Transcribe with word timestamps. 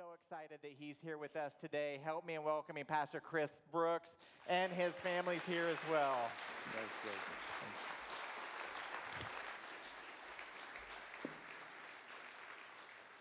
so 0.00 0.14
excited 0.14 0.58
that 0.62 0.70
he's 0.78 0.96
here 1.04 1.18
with 1.18 1.36
us 1.36 1.52
today. 1.60 2.00
Help 2.02 2.26
me 2.26 2.34
in 2.34 2.42
welcoming 2.42 2.86
Pastor 2.86 3.20
Chris 3.20 3.50
Brooks 3.70 4.12
and 4.48 4.72
his 4.72 4.96
family's 4.96 5.42
here 5.42 5.66
as 5.66 5.76
well. 5.92 6.16
Thanks, 6.72 6.94
Thanks. 7.02 7.18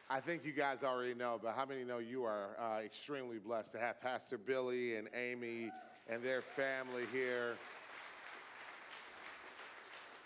I 0.09 0.21
think 0.21 0.45
you 0.45 0.53
guys 0.53 0.77
already 0.81 1.13
know, 1.13 1.37
but 1.43 1.53
how 1.53 1.65
many 1.65 1.83
know 1.83 1.97
you 1.97 2.23
are 2.23 2.51
uh, 2.57 2.79
extremely 2.79 3.39
blessed 3.39 3.73
to 3.73 3.79
have 3.79 3.99
Pastor 3.99 4.37
Billy 4.37 4.95
and 4.95 5.09
Amy 5.13 5.71
and 6.07 6.23
their 6.23 6.41
family 6.41 7.03
here? 7.11 7.57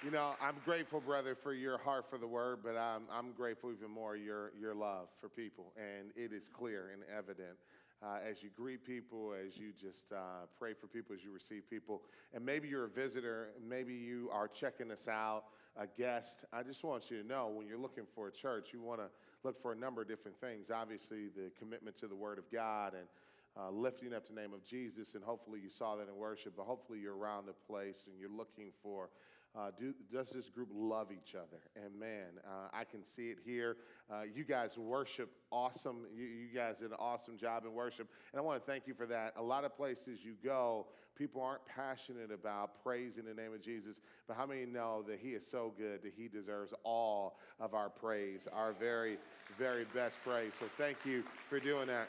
You 0.03 0.11
know, 0.11 0.33
I'm 0.41 0.55
grateful, 0.65 0.99
brother, 0.99 1.33
for 1.33 1.53
your 1.53 1.77
heart 1.77 2.09
for 2.09 2.17
the 2.17 2.27
word, 2.27 2.59
but 2.61 2.75
I'm, 2.75 3.03
I'm 3.09 3.31
grateful 3.31 3.71
even 3.71 3.89
more 3.89 4.17
your 4.17 4.51
your 4.59 4.75
love 4.75 5.07
for 5.21 5.29
people, 5.29 5.71
and 5.77 6.11
it 6.17 6.33
is 6.33 6.49
clear 6.51 6.89
and 6.91 7.03
evident 7.17 7.55
uh, 8.03 8.17
as 8.29 8.43
you 8.43 8.49
greet 8.53 8.85
people, 8.85 9.33
as 9.33 9.55
you 9.55 9.71
just 9.71 10.11
uh, 10.11 10.45
pray 10.59 10.73
for 10.73 10.87
people, 10.87 11.15
as 11.15 11.23
you 11.23 11.31
receive 11.31 11.69
people. 11.69 12.01
And 12.33 12.45
maybe 12.45 12.67
you're 12.67 12.83
a 12.83 12.89
visitor, 12.89 13.51
maybe 13.65 13.93
you 13.93 14.29
are 14.33 14.49
checking 14.49 14.91
us 14.91 15.07
out, 15.07 15.45
a 15.77 15.87
guest. 15.87 16.43
I 16.51 16.63
just 16.63 16.83
want 16.83 17.09
you 17.09 17.21
to 17.21 17.25
know 17.25 17.47
when 17.47 17.65
you're 17.65 17.77
looking 17.79 18.03
for 18.13 18.27
a 18.27 18.31
church, 18.31 18.71
you 18.73 18.81
want 18.81 18.99
to 18.99 19.07
look 19.45 19.61
for 19.61 19.71
a 19.71 19.77
number 19.77 20.01
of 20.01 20.09
different 20.09 20.37
things. 20.41 20.69
Obviously, 20.69 21.29
the 21.33 21.49
commitment 21.57 21.97
to 21.99 22.09
the 22.09 22.15
Word 22.15 22.39
of 22.39 22.51
God 22.51 22.91
and 22.93 23.07
uh, 23.55 23.69
lifting 23.69 24.13
up 24.13 24.27
the 24.27 24.33
name 24.33 24.53
of 24.53 24.65
Jesus, 24.65 25.15
and 25.15 25.23
hopefully 25.23 25.59
you 25.63 25.69
saw 25.69 25.95
that 25.95 26.09
in 26.09 26.15
worship, 26.15 26.53
but 26.57 26.63
hopefully 26.63 26.99
you're 26.99 27.15
around 27.15 27.45
the 27.45 27.53
place 27.53 28.03
and 28.07 28.19
you're 28.19 28.35
looking 28.35 28.71
for 28.81 29.09
uh, 29.55 29.69
do, 29.79 29.93
does 30.11 30.29
this 30.29 30.49
group 30.49 30.69
love 30.73 31.09
each 31.11 31.35
other? 31.35 31.61
And 31.75 31.99
man, 31.99 32.39
uh, 32.45 32.69
I 32.73 32.83
can 32.85 33.03
see 33.05 33.29
it 33.29 33.37
here. 33.45 33.77
Uh, 34.11 34.23
you 34.33 34.43
guys 34.43 34.77
worship 34.77 35.29
awesome. 35.51 36.05
You, 36.15 36.25
you, 36.25 36.47
guys 36.53 36.77
did 36.77 36.89
an 36.89 36.97
awesome 36.99 37.37
job 37.37 37.63
in 37.65 37.73
worship. 37.73 38.07
And 38.31 38.39
I 38.39 38.41
want 38.41 38.65
to 38.65 38.71
thank 38.71 38.87
you 38.87 38.95
for 38.95 39.05
that. 39.05 39.33
A 39.37 39.43
lot 39.43 39.63
of 39.63 39.75
places 39.77 40.19
you 40.23 40.33
go, 40.43 40.87
people 41.15 41.41
aren't 41.41 41.63
passionate 41.67 42.31
about 42.31 42.83
praising 42.83 43.25
the 43.25 43.33
name 43.33 43.53
of 43.53 43.61
Jesus. 43.61 43.99
But 44.27 44.37
how 44.37 44.47
many 44.47 44.65
know 44.65 45.03
that 45.07 45.19
He 45.21 45.29
is 45.29 45.43
so 45.49 45.71
good 45.77 46.01
that 46.01 46.13
He 46.17 46.27
deserves 46.27 46.73
all 46.83 47.37
of 47.59 47.75
our 47.75 47.89
praise, 47.89 48.41
our 48.51 48.73
very, 48.73 49.17
very 49.59 49.85
best 49.93 50.15
praise? 50.25 50.53
So 50.59 50.65
thank 50.79 50.97
you 51.05 51.23
for 51.47 51.59
doing 51.59 51.87
that. 51.87 52.07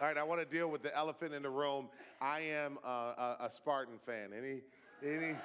All 0.00 0.08
right, 0.08 0.16
I 0.16 0.24
want 0.24 0.40
to 0.40 0.46
deal 0.46 0.70
with 0.70 0.82
the 0.82 0.96
elephant 0.96 1.34
in 1.34 1.42
the 1.42 1.50
room. 1.50 1.88
I 2.20 2.40
am 2.40 2.78
a, 2.84 2.88
a, 2.88 3.36
a 3.42 3.50
Spartan 3.50 3.94
fan. 4.04 4.30
Any, 4.36 4.60
any, 5.04 5.36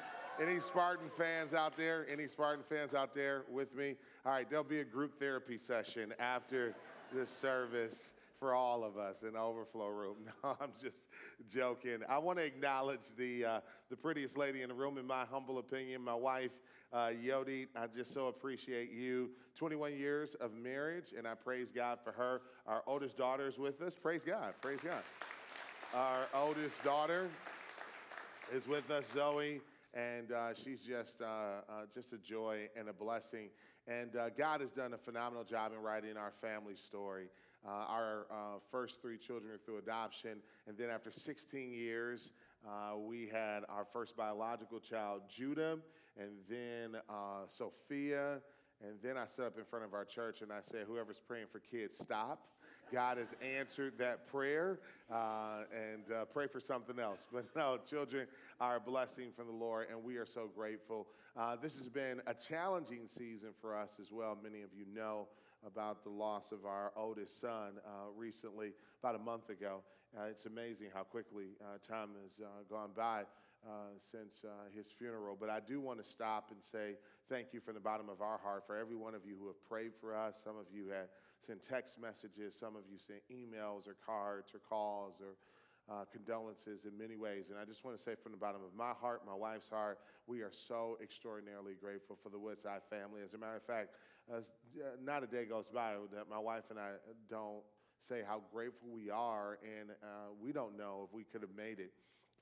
any 0.41 0.59
Spartan 0.59 1.09
fans 1.17 1.53
out 1.53 1.75
there? 1.75 2.05
Any 2.09 2.27
Spartan 2.27 2.63
fans 2.69 2.93
out 2.93 3.13
there 3.13 3.43
with 3.51 3.75
me? 3.75 3.95
All 4.25 4.31
right, 4.31 4.49
there'll 4.49 4.63
be 4.63 4.79
a 4.79 4.85
group 4.85 5.19
therapy 5.19 5.57
session 5.57 6.13
after 6.19 6.73
this 7.13 7.29
service 7.29 8.09
for 8.39 8.53
all 8.53 8.85
of 8.85 8.97
us 8.97 9.23
in 9.23 9.33
the 9.33 9.39
overflow 9.39 9.87
room. 9.87 10.15
No, 10.43 10.55
I'm 10.61 10.71
just 10.81 11.07
joking. 11.51 11.99
I 12.07 12.17
want 12.19 12.39
to 12.39 12.45
acknowledge 12.45 13.13
the, 13.17 13.43
uh, 13.43 13.59
the 13.89 13.97
prettiest 13.97 14.37
lady 14.37 14.61
in 14.61 14.69
the 14.69 14.75
room, 14.75 14.97
in 14.97 15.05
my 15.05 15.25
humble 15.25 15.57
opinion, 15.57 16.01
my 16.01 16.15
wife, 16.15 16.51
uh, 16.93 17.09
Yodi. 17.09 17.67
I 17.75 17.87
just 17.87 18.13
so 18.13 18.27
appreciate 18.27 18.91
you. 18.91 19.31
21 19.57 19.97
years 19.97 20.35
of 20.35 20.53
marriage, 20.53 21.13
and 21.17 21.27
I 21.27 21.35
praise 21.35 21.73
God 21.73 21.99
for 22.01 22.13
her. 22.13 22.41
Our 22.65 22.81
oldest 22.87 23.17
daughter 23.17 23.47
is 23.47 23.57
with 23.57 23.81
us. 23.81 23.93
Praise 24.01 24.23
God. 24.23 24.53
Praise 24.61 24.79
God. 24.81 25.03
Our 25.93 26.27
oldest 26.33 26.81
daughter 26.83 27.27
is 28.53 28.67
with 28.67 28.89
us, 28.89 29.03
Zoe 29.13 29.59
and 29.93 30.31
uh, 30.31 30.53
she's 30.53 30.81
just, 30.81 31.21
uh, 31.21 31.25
uh, 31.25 31.85
just 31.93 32.13
a 32.13 32.17
joy 32.17 32.67
and 32.77 32.89
a 32.89 32.93
blessing. 32.93 33.49
And 33.87 34.15
uh, 34.15 34.29
God 34.29 34.61
has 34.61 34.71
done 34.71 34.93
a 34.93 34.97
phenomenal 34.97 35.43
job 35.43 35.71
in 35.73 35.81
writing 35.81 36.17
our 36.17 36.33
family 36.41 36.75
story. 36.75 37.27
Uh, 37.65 37.71
our 37.71 38.27
uh, 38.31 38.33
first 38.71 39.01
three 39.01 39.17
children 39.17 39.59
through 39.65 39.79
adoption, 39.79 40.37
and 40.65 40.77
then 40.77 40.89
after 40.89 41.11
16 41.11 41.73
years, 41.73 42.31
we 42.97 43.27
had 43.27 43.61
our 43.67 43.85
first 43.91 44.15
biological 44.15 44.79
child, 44.79 45.23
Judah, 45.29 45.77
and 46.17 46.29
then 46.49 47.01
Sophia. 47.47 48.39
And 48.81 48.93
then 49.03 49.17
I 49.17 49.25
stood 49.25 49.45
up 49.47 49.57
in 49.57 49.65
front 49.65 49.83
of 49.83 49.93
our 49.93 50.05
church 50.05 50.41
and 50.41 50.53
I 50.53 50.59
said, 50.71 50.85
Whoever's 50.87 51.19
praying 51.27 51.47
for 51.51 51.59
kids, 51.59 51.97
stop. 51.97 52.47
God 52.91 53.17
has 53.17 53.27
answered 53.41 53.93
that 53.99 54.27
prayer 54.27 54.79
uh, 55.11 55.63
and 55.73 56.03
uh, 56.11 56.25
pray 56.25 56.47
for 56.47 56.59
something 56.59 56.99
else. 56.99 57.27
But 57.33 57.45
no, 57.55 57.77
children 57.89 58.27
are 58.59 58.77
a 58.77 58.79
blessing 58.79 59.31
from 59.35 59.47
the 59.47 59.53
Lord 59.53 59.87
and 59.91 60.03
we 60.03 60.17
are 60.17 60.25
so 60.25 60.49
grateful. 60.55 61.07
Uh, 61.37 61.55
this 61.61 61.77
has 61.77 61.87
been 61.87 62.21
a 62.27 62.33
challenging 62.33 63.07
season 63.07 63.49
for 63.61 63.77
us 63.77 63.91
as 64.01 64.11
well. 64.11 64.37
Many 64.41 64.61
of 64.61 64.69
you 64.75 64.85
know 64.93 65.27
about 65.65 66.03
the 66.03 66.09
loss 66.09 66.51
of 66.51 66.65
our 66.65 66.91
oldest 66.95 67.39
son 67.39 67.73
uh, 67.85 67.89
recently, 68.15 68.71
about 69.03 69.15
a 69.15 69.19
month 69.19 69.49
ago. 69.49 69.81
Uh, 70.17 70.23
it's 70.23 70.45
amazing 70.45 70.87
how 70.93 71.03
quickly 71.03 71.49
uh, 71.61 71.77
time 71.87 72.09
has 72.23 72.39
gone 72.69 72.89
by. 72.95 73.23
Since 74.09 74.45
his 74.73 74.87
funeral. 74.97 75.35
But 75.37 75.49
I 75.49 75.59
do 75.59 75.81
want 75.81 76.01
to 76.01 76.09
stop 76.09 76.49
and 76.49 76.59
say 76.63 76.95
thank 77.27 77.47
you 77.51 77.59
from 77.59 77.73
the 77.73 77.81
bottom 77.81 78.07
of 78.07 78.21
our 78.21 78.37
heart 78.37 78.63
for 78.65 78.77
every 78.77 78.95
one 78.95 79.13
of 79.13 79.25
you 79.25 79.35
who 79.37 79.47
have 79.47 79.61
prayed 79.67 79.91
for 79.99 80.15
us. 80.15 80.35
Some 80.41 80.55
of 80.55 80.63
you 80.73 80.87
have 80.95 81.09
sent 81.45 81.63
text 81.67 81.97
messages, 81.99 82.55
some 82.57 82.75
of 82.75 82.83
you 82.91 82.97
sent 82.97 83.19
emails 83.31 83.87
or 83.87 83.95
cards 84.05 84.51
or 84.53 84.59
calls 84.59 85.21
or 85.21 85.35
uh, 85.89 86.05
condolences 86.11 86.85
in 86.85 86.97
many 86.97 87.15
ways. 87.15 87.49
And 87.49 87.57
I 87.57 87.65
just 87.65 87.83
want 87.83 87.97
to 87.97 88.03
say 88.03 88.13
from 88.21 88.31
the 88.31 88.37
bottom 88.37 88.61
of 88.61 88.75
my 88.77 88.93
heart, 88.93 89.21
my 89.25 89.33
wife's 89.33 89.69
heart, 89.69 89.99
we 90.27 90.41
are 90.41 90.51
so 90.51 90.97
extraordinarily 91.01 91.73
grateful 91.79 92.17
for 92.21 92.29
the 92.29 92.37
Woodside 92.37 92.81
family. 92.89 93.21
As 93.25 93.33
a 93.33 93.37
matter 93.37 93.57
of 93.57 93.63
fact, 93.63 93.89
uh, 94.31 94.41
not 95.03 95.23
a 95.23 95.27
day 95.27 95.45
goes 95.45 95.67
by 95.67 95.93
that 96.13 96.29
my 96.29 96.37
wife 96.37 96.63
and 96.69 96.77
I 96.77 96.91
don't 97.29 97.63
say 98.07 98.21
how 98.25 98.41
grateful 98.53 98.89
we 98.93 99.09
are, 99.09 99.59
and 99.63 99.89
uh, 99.91 100.31
we 100.41 100.51
don't 100.53 100.77
know 100.77 101.07
if 101.07 101.13
we 101.13 101.23
could 101.23 101.41
have 101.41 101.55
made 101.55 101.79
it 101.79 101.91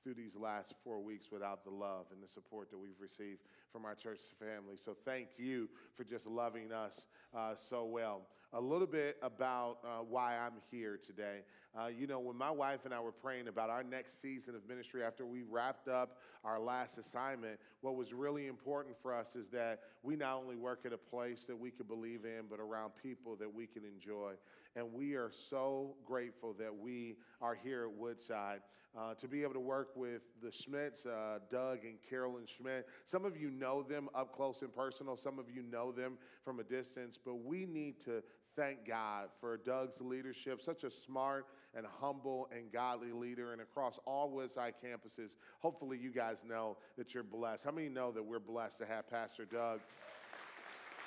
through 0.02 0.14
these 0.14 0.36
last 0.36 0.74
four 0.84 1.00
weeks 1.02 1.26
without 1.32 1.64
the 1.64 1.70
love 1.70 2.06
and 2.12 2.22
the 2.22 2.28
support 2.28 2.70
that 2.70 2.78
we've 2.78 3.00
received 3.00 3.40
from 3.72 3.84
our 3.84 3.94
church 3.94 4.20
family. 4.38 4.76
So 4.82 4.96
thank 5.04 5.28
you 5.36 5.68
for 5.96 6.04
just 6.04 6.26
loving 6.26 6.72
us 6.72 7.04
uh, 7.36 7.54
so 7.54 7.84
well. 7.84 8.22
A 8.54 8.60
little 8.60 8.86
bit 8.86 9.18
about 9.22 9.78
uh, 9.84 10.02
why 10.08 10.36
I'm 10.38 10.54
here 10.70 10.98
today. 11.04 11.40
Uh, 11.78 11.88
you 11.88 12.06
know, 12.06 12.18
when 12.18 12.36
my 12.36 12.50
wife 12.50 12.86
and 12.86 12.94
I 12.94 13.00
were 13.00 13.12
praying 13.12 13.46
about 13.46 13.68
our 13.68 13.84
next 13.84 14.22
season 14.22 14.54
of 14.54 14.66
ministry 14.66 15.04
after 15.04 15.26
we 15.26 15.42
wrapped 15.42 15.86
up 15.86 16.16
our 16.44 16.58
last 16.58 16.96
assignment, 16.96 17.58
what 17.82 17.94
was 17.94 18.14
really 18.14 18.46
important 18.46 18.96
for 19.02 19.14
us 19.14 19.36
is 19.36 19.48
that 19.50 19.80
we 20.02 20.16
not 20.16 20.36
only 20.36 20.56
work 20.56 20.80
at 20.86 20.94
a 20.94 20.98
place 20.98 21.44
that 21.46 21.58
we 21.58 21.70
can 21.70 21.86
believe 21.86 22.24
in, 22.24 22.46
but 22.48 22.58
around 22.58 22.92
people 23.02 23.36
that 23.36 23.52
we 23.52 23.66
can 23.66 23.82
enjoy. 23.84 24.32
And 24.76 24.94
we 24.94 25.14
are 25.14 25.30
so 25.50 25.96
grateful 26.06 26.54
that 26.58 26.74
we 26.74 27.16
are 27.42 27.54
here 27.54 27.84
at 27.84 27.92
Woodside 27.92 28.60
uh, 28.96 29.14
to 29.14 29.28
be 29.28 29.42
able 29.42 29.54
to 29.54 29.60
work 29.60 29.90
with 29.94 30.22
the 30.42 30.48
Schmidts, 30.48 31.06
uh, 31.06 31.38
Doug 31.50 31.84
and 31.84 31.98
Carolyn 32.08 32.46
Schmidt. 32.46 32.86
Some 33.04 33.24
of 33.24 33.36
you 33.36 33.50
know 33.58 33.82
them 33.82 34.08
up 34.14 34.34
close 34.34 34.62
and 34.62 34.74
personal, 34.74 35.16
some 35.16 35.38
of 35.38 35.46
you 35.54 35.62
know 35.62 35.92
them 35.92 36.14
from 36.44 36.60
a 36.60 36.64
distance, 36.64 37.18
but 37.22 37.44
we 37.44 37.66
need 37.66 38.00
to 38.04 38.22
thank 38.56 38.86
God 38.86 39.28
for 39.40 39.56
Doug's 39.56 40.00
leadership, 40.00 40.60
such 40.60 40.84
a 40.84 40.90
smart 40.90 41.46
and 41.76 41.86
humble 42.00 42.48
and 42.54 42.72
godly 42.72 43.12
leader, 43.12 43.52
and 43.52 43.60
across 43.60 43.98
all 44.04 44.30
Woodside 44.30 44.74
campuses. 44.84 45.36
Hopefully, 45.60 45.98
you 45.98 46.10
guys 46.10 46.38
know 46.48 46.76
that 46.96 47.14
you're 47.14 47.22
blessed. 47.22 47.64
How 47.64 47.70
many 47.70 47.88
know 47.88 48.10
that 48.12 48.24
we're 48.24 48.40
blessed 48.40 48.78
to 48.78 48.86
have 48.86 49.08
Pastor 49.08 49.44
Doug 49.44 49.80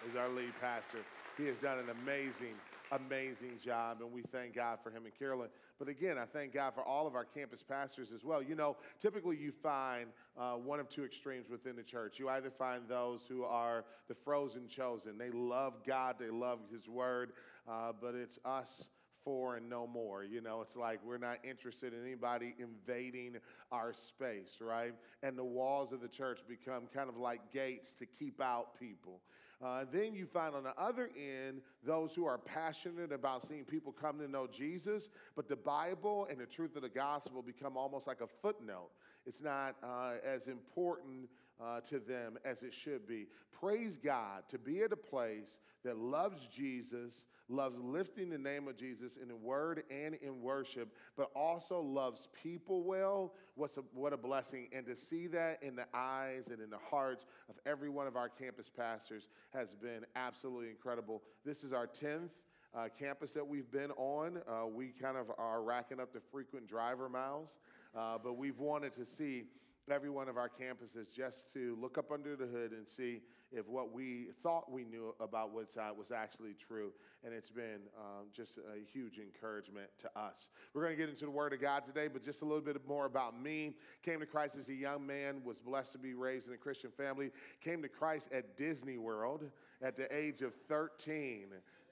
as 0.10 0.16
our 0.16 0.30
lead 0.30 0.54
pastor? 0.62 1.00
He 1.38 1.46
has 1.48 1.58
done 1.58 1.80
an 1.80 1.90
amazing 2.04 2.56
amazing 2.92 3.58
job, 3.64 4.02
and 4.02 4.12
we 4.12 4.22
thank 4.22 4.56
God 4.56 4.80
four 4.84 4.92
him 4.92 5.06
and 5.06 5.18
Carolyn. 5.18 5.50
But 5.80 5.88
again, 5.88 6.18
I 6.18 6.26
thank 6.26 6.54
God 6.54 6.74
for 6.74 6.84
all 6.84 7.08
of 7.08 7.16
our 7.16 7.26
campus 7.26 7.64
pastors 7.64 8.10
as 8.14 8.24
well. 8.24 8.42
You 8.42 8.56
know, 8.56 8.78
typically 9.00 9.38
you 9.38 9.52
find 9.52 10.08
uh, 10.38 10.54
one 10.54 10.80
of 10.80 10.90
two 10.90 11.06
extremes 11.06 11.50
within 11.50 11.76
the 11.76 11.84
church. 11.84 12.20
You 12.20 12.30
either 12.30 12.52
find 12.52 12.84
those 12.88 13.22
who 13.28 13.44
are 13.44 13.86
the 14.08 14.16
frozen 14.16 14.68
chosen, 14.68 15.18
they 15.18 15.32
love 15.32 15.74
God, 15.86 16.16
they 16.20 16.30
love 16.30 16.60
His 16.72 16.88
Word, 16.88 17.32
uh, 17.68 17.92
but 18.00 18.16
it's 18.16 18.40
us 18.46 18.84
for 19.24 19.58
and 19.58 19.70
no 19.70 19.88
more. 19.88 20.24
You 20.24 20.42
know, 20.42 20.62
it's 20.62 20.76
like 20.76 21.00
we're 21.06 21.18
not 21.18 21.38
interested 21.44 21.94
in 21.94 22.02
anybody 22.02 22.56
invading 22.60 23.38
our 23.72 23.94
space, 23.94 24.58
right? 24.60 24.94
And 25.24 25.38
the 25.38 25.44
walls 25.44 25.92
of 25.92 26.02
the 26.02 26.08
church 26.08 26.40
become 26.48 26.84
kind 26.94 27.10
of 27.10 27.18
like 27.18 27.52
gates 27.52 27.92
to 28.00 28.06
keep 28.06 28.42
out 28.42 28.80
people. 28.80 29.20
Uh, 29.64 29.86
then 29.92 30.16
you 30.16 30.26
find 30.26 30.56
on 30.56 30.64
the 30.64 30.74
other 30.78 31.10
end 31.16 31.62
those 31.86 32.14
who 32.14 32.26
are 32.26 32.38
passionate 32.38 33.12
about 33.12 33.48
seeing 33.48 33.64
people 33.64 33.92
come 33.92 34.18
to 34.18 34.28
know 34.28 34.48
Jesus, 34.48 35.10
but 35.36 35.48
the 35.48 35.56
Bible 35.56 36.28
and 36.30 36.40
the 36.40 36.46
truth 36.46 36.76
of 36.76 36.82
the 36.82 36.90
gospel 36.90 37.42
become 37.42 37.78
almost 37.78 38.08
like 38.08 38.22
a 38.22 38.28
footnote. 38.28 38.90
It's 39.26 39.42
not 39.42 39.76
uh, 39.84 40.14
as 40.26 40.48
important 40.48 41.30
uh, 41.64 41.82
to 41.82 42.00
them 42.00 42.40
as 42.44 42.64
it 42.64 42.74
should 42.74 43.08
be. 43.08 43.28
Praise 43.52 43.98
God 44.04 44.44
to 44.50 44.58
be 44.58 44.82
at 44.82 44.92
a 44.92 44.98
place 44.98 45.60
that 45.84 45.98
loves 45.98 46.48
Jesus, 46.48 47.26
loves 47.50 47.78
lifting 47.80 48.30
the 48.30 48.38
name 48.38 48.68
of 48.68 48.78
Jesus 48.78 49.18
in 49.22 49.28
the 49.28 49.36
word 49.36 49.84
and 49.90 50.16
in 50.16 50.42
worship, 50.42 50.94
but 51.18 51.30
also 51.36 51.82
loves 51.82 52.28
people 52.42 52.84
well. 52.84 53.34
What's 53.56 53.78
a, 53.78 53.82
what 53.94 54.14
a 54.14 54.18
blessing. 54.18 54.70
And 54.72 54.86
to 54.86 54.96
see 54.96 55.28
that 55.28 55.62
in 55.62 55.76
the 55.76 55.86
eyes 55.94 56.48
and 56.48 56.62
in 56.62 56.70
the 56.70 56.80
hearts 56.90 57.26
of 57.50 57.56
every 57.66 57.90
one 57.90 58.08
of 58.08 58.16
our 58.16 58.30
campus 58.30 58.70
pastors 58.70 59.28
has 59.54 59.74
been 59.76 60.06
absolutely 60.16 60.70
incredible. 60.70 61.22
This 61.46 61.64
is 61.64 61.74
our 61.74 61.88
10th 61.88 62.30
uh, 62.74 62.88
campus 62.98 63.32
that 63.34 63.46
we've 63.46 63.70
been 63.72 63.92
on. 63.92 64.42
Uh, 64.48 64.68
we 64.68 64.90
kind 64.90 65.18
of 65.18 65.28
are 65.38 65.62
racking 65.62 66.00
up 66.00 66.14
the 66.14 66.22
frequent 66.32 66.68
driver 66.68 67.10
miles, 67.10 67.58
uh, 67.98 68.18
but 68.24 68.38
we've 68.38 68.60
wanted 68.60 68.96
to 68.96 69.06
see 69.06 69.44
every 69.90 70.10
one 70.10 70.30
of 70.30 70.38
our 70.38 70.50
campuses 70.50 71.12
just 71.14 71.52
to 71.54 71.78
look 71.82 71.98
up 71.98 72.12
under 72.12 72.36
the 72.36 72.46
hood 72.46 72.72
and 72.72 72.88
see 72.88 73.20
if 73.52 73.68
what 73.68 73.94
we 73.94 74.28
thought 74.42 74.72
we 74.72 74.84
knew 74.84 75.14
about 75.20 75.54
Woodside 75.54 75.92
was 75.98 76.12
actually 76.12 76.56
true. 76.68 76.92
And 77.24 77.34
it's 77.34 77.50
been 77.50 77.82
um, 77.98 78.28
just 78.36 78.58
a 78.58 78.80
huge 78.92 79.20
encouragement 79.20 79.90
to 80.00 80.20
us. 80.20 80.50
We're 80.74 80.84
going 80.84 80.96
to 80.96 81.02
get 81.02 81.10
into 81.10 81.26
the 81.26 81.32
Word 81.32 81.54
of 81.54 81.62
God 81.62 81.86
today, 81.86 82.08
but 82.08 82.24
just 82.24 82.42
a 82.42 82.46
little 82.46 82.62
bit 82.62 82.78
more 82.88 83.06
about 83.06 83.40
me. 83.40 83.76
Came 84.04 84.20
to 84.22 84.26
Christ 84.26 84.56
as 84.56 84.70
a 84.70 84.74
young 84.74 85.06
man, 85.06 85.42
was 85.44 85.60
blessed 85.60 85.92
to 85.94 86.00
be 86.00 86.14
raised 86.14 86.48
in 86.48 86.54
a 86.54 86.58
Christian 86.58 86.92
family. 86.92 87.32
Came 87.64 87.82
to 87.82 87.90
Christ 87.90 88.30
at 88.34 88.58
Disney 88.58 88.98
World 88.98 89.44
at 89.82 89.96
the 89.96 90.14
age 90.16 90.42
of 90.42 90.54
13. 90.68 91.48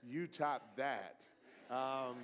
You 0.08 0.28
top 0.28 0.78
that. 0.78 1.22
Um, 1.70 2.16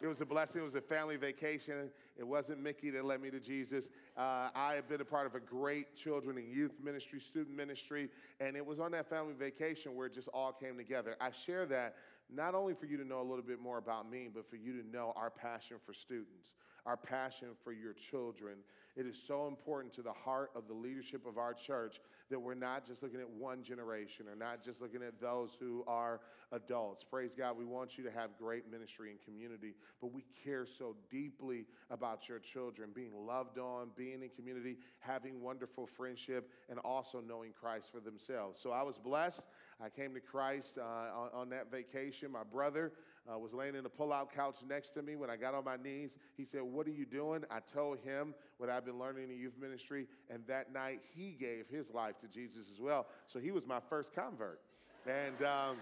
it 0.00 0.06
was 0.06 0.20
a 0.20 0.26
blessing. 0.26 0.60
It 0.60 0.64
was 0.64 0.74
a 0.74 0.80
family 0.80 1.16
vacation. 1.16 1.90
It 2.16 2.26
wasn't 2.26 2.60
Mickey 2.60 2.90
that 2.90 3.04
led 3.04 3.20
me 3.20 3.30
to 3.30 3.40
Jesus. 3.40 3.88
Uh, 4.16 4.48
I 4.54 4.74
have 4.74 4.88
been 4.88 5.00
a 5.00 5.04
part 5.04 5.26
of 5.26 5.34
a 5.34 5.40
great 5.40 5.96
children 5.96 6.36
and 6.38 6.48
youth 6.48 6.74
ministry, 6.82 7.20
student 7.20 7.56
ministry, 7.56 8.08
and 8.40 8.56
it 8.56 8.64
was 8.64 8.80
on 8.80 8.92
that 8.92 9.08
family 9.08 9.34
vacation 9.38 9.94
where 9.94 10.06
it 10.06 10.14
just 10.14 10.28
all 10.28 10.52
came 10.52 10.76
together. 10.76 11.16
I 11.20 11.30
share 11.30 11.66
that 11.66 11.96
not 12.32 12.54
only 12.54 12.74
for 12.74 12.86
you 12.86 12.96
to 12.96 13.04
know 13.04 13.20
a 13.20 13.26
little 13.28 13.44
bit 13.44 13.60
more 13.60 13.78
about 13.78 14.10
me, 14.10 14.28
but 14.32 14.48
for 14.48 14.56
you 14.56 14.80
to 14.82 14.88
know 14.88 15.12
our 15.16 15.30
passion 15.30 15.76
for 15.84 15.92
students, 15.92 16.52
our 16.86 16.96
passion 16.96 17.48
for 17.64 17.72
your 17.72 17.92
children. 17.92 18.58
It 18.96 19.06
is 19.06 19.20
so 19.20 19.46
important 19.46 19.92
to 19.94 20.02
the 20.02 20.12
heart 20.12 20.52
of 20.54 20.68
the 20.68 20.72
leadership 20.72 21.26
of 21.26 21.36
our 21.36 21.52
church 21.52 22.00
that 22.30 22.40
we're 22.40 22.54
not 22.54 22.86
just 22.86 23.02
looking 23.02 23.20
at 23.20 23.28
one 23.28 23.62
generation 23.62 24.26
or 24.28 24.36
not 24.36 24.64
just 24.64 24.80
looking 24.80 25.02
at 25.02 25.20
those 25.20 25.50
who 25.58 25.84
are 25.86 26.20
adults. 26.52 27.04
Praise 27.04 27.32
God, 27.36 27.58
we 27.58 27.64
want 27.64 27.98
you 27.98 28.04
to 28.04 28.10
have 28.10 28.30
great 28.38 28.70
ministry 28.70 29.10
and 29.10 29.20
community, 29.20 29.74
but 30.00 30.12
we 30.12 30.24
care 30.44 30.64
so 30.64 30.96
deeply 31.10 31.66
about 31.90 32.28
your 32.28 32.38
children 32.38 32.90
being 32.94 33.12
loved 33.26 33.58
on, 33.58 33.90
being 33.96 34.22
in 34.22 34.30
community, 34.30 34.76
having 35.00 35.42
wonderful 35.42 35.86
friendship, 35.86 36.50
and 36.70 36.78
also 36.78 37.20
knowing 37.20 37.52
Christ 37.52 37.90
for 37.92 38.00
themselves. 38.00 38.58
So 38.62 38.70
I 38.70 38.82
was 38.82 38.96
blessed. 38.96 39.42
I 39.84 39.90
came 39.90 40.14
to 40.14 40.20
Christ 40.20 40.78
uh, 40.78 40.82
on, 40.82 41.28
on, 41.34 41.48
that 41.50 41.70
vacation. 41.70 42.32
My 42.32 42.44
brother 42.44 42.92
uh, 43.32 43.38
was 43.38 43.52
laying 43.52 43.74
in 43.74 43.82
the 43.82 43.88
pull 43.88 44.12
out 44.12 44.34
couch 44.34 44.56
next 44.68 44.94
to 44.94 45.02
me. 45.02 45.16
When 45.16 45.30
I 45.30 45.36
got 45.36 45.54
on 45.54 45.64
my 45.64 45.76
knees, 45.76 46.10
he 46.36 46.44
said, 46.44 46.62
What 46.62 46.86
are 46.86 46.92
you 46.92 47.04
doing? 47.04 47.44
I 47.50 47.58
told 47.60 47.98
him 47.98 48.34
what 48.58 48.70
I've 48.70 48.84
been 48.84 48.98
learning 48.98 49.30
in 49.30 49.38
youth 49.38 49.54
ministry. 49.60 50.06
And 50.30 50.42
that 50.46 50.72
night, 50.72 51.00
he 51.14 51.36
gave 51.38 51.66
his 51.68 51.90
life 51.90 52.18
to 52.20 52.28
Jesus 52.28 52.66
as 52.72 52.80
well. 52.80 53.06
So 53.26 53.38
he 53.38 53.50
was 53.50 53.66
my 53.66 53.80
first 53.88 54.14
convert. 54.14 54.60
And 55.06 55.44
um, 55.46 55.76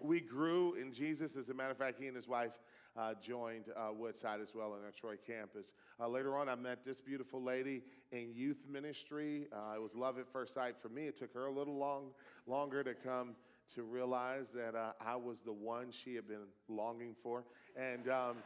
we 0.00 0.20
grew 0.20 0.74
in 0.74 0.92
Jesus. 0.92 1.36
As 1.36 1.48
a 1.48 1.54
matter 1.54 1.70
of 1.70 1.78
fact, 1.78 1.98
he 1.98 2.06
and 2.06 2.16
his 2.16 2.28
wife 2.28 2.52
uh, 2.96 3.14
joined 3.20 3.64
uh, 3.76 3.92
Woodside 3.92 4.40
as 4.40 4.54
well 4.54 4.72
on 4.72 4.84
our 4.84 4.92
Troy 4.92 5.16
campus. 5.26 5.72
Uh, 6.00 6.08
later 6.08 6.36
on, 6.36 6.48
I 6.48 6.54
met 6.54 6.84
this 6.84 7.00
beautiful 7.00 7.42
lady 7.42 7.82
in 8.12 8.32
youth 8.34 8.62
ministry. 8.70 9.48
Uh, 9.52 9.74
it 9.76 9.82
was 9.82 9.94
love 9.94 10.18
at 10.18 10.30
first 10.32 10.54
sight 10.54 10.76
for 10.80 10.88
me. 10.88 11.06
It 11.06 11.18
took 11.18 11.32
her 11.34 11.46
a 11.46 11.52
little 11.52 11.76
long, 11.76 12.10
longer 12.46 12.84
to 12.84 12.94
come 12.94 13.34
to 13.74 13.82
realize 13.82 14.46
that 14.54 14.74
uh, 14.74 14.92
I 15.04 15.16
was 15.16 15.40
the 15.40 15.52
one 15.52 15.86
she 15.90 16.14
had 16.14 16.28
been 16.28 16.46
longing 16.68 17.14
for. 17.22 17.44
And, 17.76 18.08
um, 18.08 18.36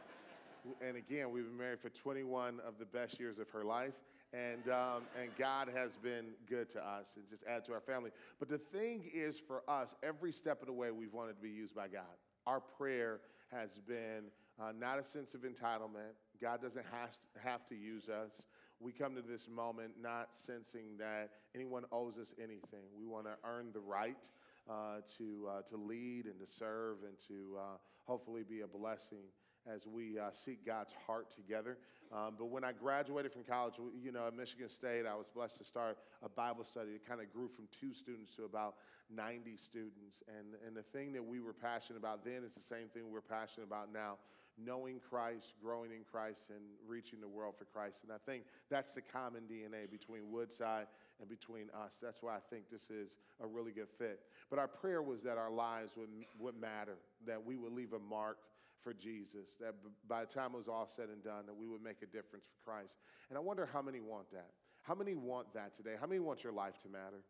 and 0.85 0.97
again, 0.97 1.31
we've 1.31 1.45
been 1.45 1.57
married 1.57 1.79
for 1.79 1.89
21 1.89 2.59
of 2.65 2.75
the 2.79 2.85
best 2.85 3.19
years 3.19 3.37
of 3.37 3.49
her 3.49 3.63
life. 3.63 3.93
And, 4.31 4.71
um, 4.71 5.03
and 5.19 5.31
God 5.37 5.69
has 5.73 5.95
been 5.95 6.25
good 6.47 6.69
to 6.71 6.79
us 6.79 7.13
and 7.15 7.27
just 7.29 7.43
add 7.49 7.65
to 7.65 7.73
our 7.73 7.81
family. 7.81 8.11
But 8.37 8.47
the 8.47 8.59
thing 8.59 9.09
is, 9.11 9.39
for 9.39 9.63
us, 9.67 9.95
every 10.03 10.31
step 10.31 10.61
of 10.61 10.67
the 10.67 10.73
way, 10.73 10.91
we've 10.91 11.13
wanted 11.13 11.35
to 11.35 11.41
be 11.41 11.49
used 11.49 11.75
by 11.75 11.87
God. 11.87 12.03
Our 12.45 12.59
prayer 12.59 13.21
has 13.51 13.79
been 13.87 14.25
uh, 14.59 14.71
not 14.77 14.99
a 14.99 15.03
sense 15.03 15.33
of 15.33 15.41
entitlement. 15.41 16.13
God 16.41 16.61
doesn't 16.61 16.85
has 16.91 17.19
have 17.41 17.65
to 17.67 17.75
use 17.75 18.09
us. 18.09 18.43
We 18.79 18.91
come 18.91 19.15
to 19.15 19.21
this 19.21 19.47
moment 19.47 19.91
not 20.01 20.29
sensing 20.31 20.97
that 20.99 21.31
anyone 21.53 21.83
owes 21.91 22.17
us 22.17 22.33
anything. 22.37 22.87
We 22.97 23.05
want 23.05 23.25
to 23.25 23.33
earn 23.43 23.71
the 23.73 23.81
right 23.81 24.23
uh, 24.69 25.01
to, 25.17 25.49
uh, 25.49 25.61
to 25.69 25.77
lead 25.77 26.25
and 26.25 26.39
to 26.39 26.47
serve 26.47 26.97
and 27.03 27.17
to 27.27 27.57
uh, 27.57 27.61
hopefully 28.05 28.43
be 28.47 28.61
a 28.61 28.67
blessing 28.67 29.27
as 29.67 29.85
we 29.85 30.17
uh, 30.17 30.29
seek 30.31 30.65
God's 30.65 30.93
heart 31.05 31.27
together. 31.35 31.77
Um, 32.11 32.35
but 32.37 32.45
when 32.45 32.63
I 32.63 32.71
graduated 32.71 33.33
from 33.33 33.43
college, 33.43 33.73
you 34.01 34.11
know, 34.11 34.27
at 34.27 34.35
Michigan 34.35 34.69
State, 34.69 35.05
I 35.05 35.15
was 35.15 35.27
blessed 35.33 35.57
to 35.57 35.65
start 35.65 35.97
a 36.23 36.29
Bible 36.29 36.63
study. 36.63 36.91
It 36.91 37.07
kind 37.07 37.21
of 37.21 37.31
grew 37.31 37.49
from 37.49 37.67
two 37.79 37.93
students 37.93 38.33
to 38.35 38.45
about 38.45 38.75
90 39.13 39.57
students. 39.57 40.23
And, 40.27 40.55
and 40.65 40.75
the 40.75 40.83
thing 40.83 41.13
that 41.13 41.25
we 41.25 41.39
were 41.39 41.53
passionate 41.53 41.99
about 41.99 42.23
then 42.23 42.43
is 42.45 42.53
the 42.53 42.63
same 42.63 42.87
thing 42.93 43.11
we're 43.11 43.21
passionate 43.21 43.67
about 43.67 43.93
now 43.93 44.17
knowing 44.63 44.99
Christ, 45.09 45.53
growing 45.61 45.91
in 45.91 46.03
Christ, 46.09 46.43
and 46.49 46.59
reaching 46.87 47.21
the 47.21 47.27
world 47.27 47.55
for 47.57 47.65
Christ. 47.65 47.99
And 48.03 48.11
I 48.11 48.17
think 48.25 48.43
that's 48.69 48.93
the 48.93 49.01
common 49.01 49.43
DNA 49.43 49.89
between 49.89 50.31
Woodside 50.31 50.87
and 51.19 51.29
between 51.29 51.69
us. 51.69 51.97
That's 52.01 52.21
why 52.21 52.35
I 52.35 52.39
think 52.49 52.69
this 52.71 52.89
is 52.89 53.11
a 53.41 53.47
really 53.47 53.71
good 53.71 53.89
fit. 53.97 54.21
But 54.49 54.59
our 54.59 54.67
prayer 54.67 55.01
was 55.01 55.21
that 55.23 55.37
our 55.37 55.51
lives 55.51 55.93
would, 55.97 56.09
would 56.39 56.59
matter, 56.59 56.97
that 57.25 57.43
we 57.43 57.55
would 57.55 57.73
leave 57.73 57.93
a 57.93 57.99
mark 57.99 58.37
for 58.83 58.93
Jesus, 58.93 59.55
that 59.59 59.75
by 60.07 60.21
the 60.21 60.33
time 60.33 60.51
it 60.53 60.57
was 60.57 60.67
all 60.67 60.87
said 60.87 61.09
and 61.09 61.23
done, 61.23 61.45
that 61.45 61.55
we 61.55 61.67
would 61.67 61.83
make 61.83 62.01
a 62.01 62.05
difference 62.05 62.45
for 62.45 62.71
Christ. 62.71 62.97
And 63.29 63.37
I 63.37 63.41
wonder 63.41 63.67
how 63.71 63.81
many 63.81 63.99
want 63.99 64.31
that. 64.31 64.51
How 64.83 64.95
many 64.95 65.15
want 65.15 65.53
that 65.53 65.75
today? 65.75 65.95
How 65.99 66.07
many 66.07 66.19
want 66.19 66.43
your 66.43 66.53
life 66.53 66.79
to 66.83 66.89
matter? 66.89 67.23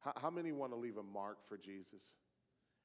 How, 0.00 0.12
how 0.16 0.30
many 0.30 0.52
want 0.52 0.72
to 0.72 0.76
leave 0.76 0.96
a 0.96 1.02
mark 1.02 1.38
for 1.48 1.56
Jesus? 1.56 2.02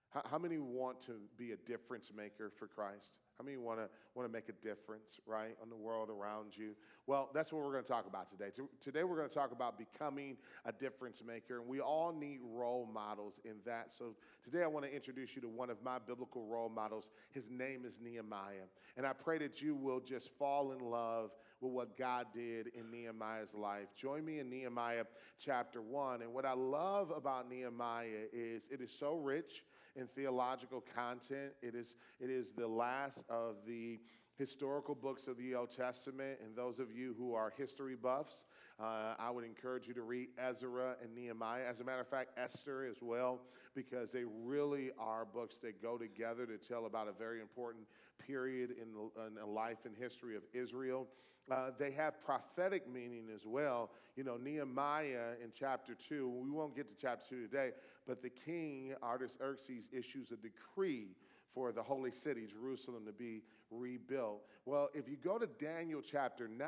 How, 0.09 0.21
how 0.31 0.37
many 0.37 0.57
want 0.57 1.01
to 1.01 1.13
be 1.37 1.51
a 1.51 1.57
difference 1.57 2.11
maker 2.15 2.51
for 2.57 2.67
Christ? 2.67 3.11
How 3.37 3.45
many 3.45 3.57
want 3.57 3.79
to 3.79 3.87
want 4.15 4.27
to 4.27 4.33
make 4.33 4.49
a 4.49 4.65
difference, 4.65 5.19
right, 5.27 5.55
on 5.61 5.69
the 5.69 5.75
world 5.75 6.09
around 6.09 6.57
you? 6.57 6.71
Well, 7.05 7.29
that's 7.35 7.51
what 7.51 7.63
we're 7.63 7.71
going 7.71 7.83
to 7.83 7.89
talk 7.89 8.07
about 8.07 8.31
today. 8.31 8.49
Today 8.81 9.03
we're 9.03 9.15
going 9.15 9.29
to 9.29 9.33
talk 9.33 9.51
about 9.51 9.77
becoming 9.77 10.37
a 10.65 10.71
difference 10.71 11.21
maker, 11.25 11.59
and 11.59 11.67
we 11.67 11.79
all 11.79 12.11
need 12.11 12.39
role 12.43 12.89
models 12.91 13.39
in 13.45 13.57
that. 13.65 13.91
So 13.95 14.15
today 14.43 14.63
I 14.63 14.67
want 14.67 14.85
to 14.85 14.93
introduce 14.93 15.35
you 15.35 15.41
to 15.43 15.47
one 15.47 15.69
of 15.69 15.83
my 15.83 15.99
biblical 15.99 16.47
role 16.47 16.69
models. 16.69 17.09
His 17.31 17.51
name 17.51 17.85
is 17.85 17.99
Nehemiah, 18.03 18.65
and 18.97 19.05
I 19.05 19.13
pray 19.13 19.37
that 19.37 19.61
you 19.61 19.75
will 19.75 19.99
just 19.99 20.31
fall 20.39 20.71
in 20.71 20.79
love 20.79 21.29
with 21.61 21.71
what 21.71 21.95
God 21.95 22.27
did 22.33 22.67
in 22.73 22.89
Nehemiah's 22.89 23.53
life. 23.53 23.87
Join 23.95 24.25
me 24.25 24.39
in 24.39 24.49
Nehemiah 24.49 25.03
chapter 25.39 25.81
one, 25.81 26.23
and 26.23 26.33
what 26.33 26.45
I 26.45 26.53
love 26.53 27.11
about 27.15 27.49
Nehemiah 27.49 28.25
is 28.33 28.63
it 28.71 28.81
is 28.81 28.91
so 28.91 29.15
rich 29.15 29.63
in 29.97 30.07
theological 30.07 30.83
content. 30.95 31.51
It 31.61 31.75
is, 31.75 31.95
it 32.19 32.29
is 32.29 32.51
the 32.55 32.67
last 32.67 33.23
of 33.29 33.55
the 33.67 33.99
historical 34.37 34.93
books 34.93 35.27
of 35.27 35.37
the 35.37 35.55
Old 35.55 35.75
Testament. 35.75 36.39
And 36.45 36.55
those 36.55 36.79
of 36.79 36.91
you 36.91 37.15
who 37.17 37.33
are 37.33 37.51
history 37.57 37.95
buffs, 37.95 38.43
uh, 38.79 39.15
I 39.17 39.31
would 39.31 39.43
encourage 39.43 39.87
you 39.87 39.93
to 39.95 40.03
read 40.03 40.29
Ezra 40.37 40.95
and 41.01 41.15
Nehemiah. 41.15 41.63
As 41.67 41.79
a 41.79 41.83
matter 41.83 42.01
of 42.01 42.07
fact, 42.07 42.37
Esther 42.37 42.85
as 42.85 42.97
well, 43.01 43.41
because 43.75 44.11
they 44.11 44.23
really 44.43 44.91
are 44.99 45.25
books 45.25 45.55
that 45.63 45.81
go 45.81 45.97
together 45.97 46.45
to 46.45 46.57
tell 46.57 46.85
about 46.85 47.07
a 47.07 47.11
very 47.11 47.41
important 47.41 47.85
period 48.25 48.71
in 48.71 48.87
in 49.27 49.35
the 49.35 49.45
life 49.45 49.79
and 49.85 49.95
history 49.97 50.35
of 50.35 50.43
Israel. 50.53 51.07
Uh, 51.49 51.69
they 51.79 51.91
have 51.91 52.13
prophetic 52.25 52.91
meaning 52.91 53.27
as 53.33 53.45
well. 53.45 53.91
You 54.17 54.23
know, 54.23 54.35
Nehemiah 54.35 55.35
in 55.41 55.51
chapter 55.57 55.95
2, 56.09 56.27
we 56.27 56.49
won't 56.49 56.75
get 56.75 56.89
to 56.89 56.95
chapter 57.01 57.23
2 57.29 57.47
today, 57.47 57.71
but 58.05 58.21
the 58.21 58.29
king, 58.29 58.93
Artaxerxes, 59.01 59.85
issues 59.93 60.31
a 60.31 60.35
decree 60.35 61.15
for 61.53 61.71
the 61.71 61.81
holy 61.81 62.11
city, 62.11 62.47
Jerusalem, 62.47 63.05
to 63.05 63.13
be 63.13 63.43
rebuilt. 63.71 64.41
Well, 64.65 64.89
if 64.93 65.07
you 65.07 65.15
go 65.15 65.37
to 65.37 65.47
Daniel 65.47 66.01
chapter 66.01 66.47
9, 66.47 66.67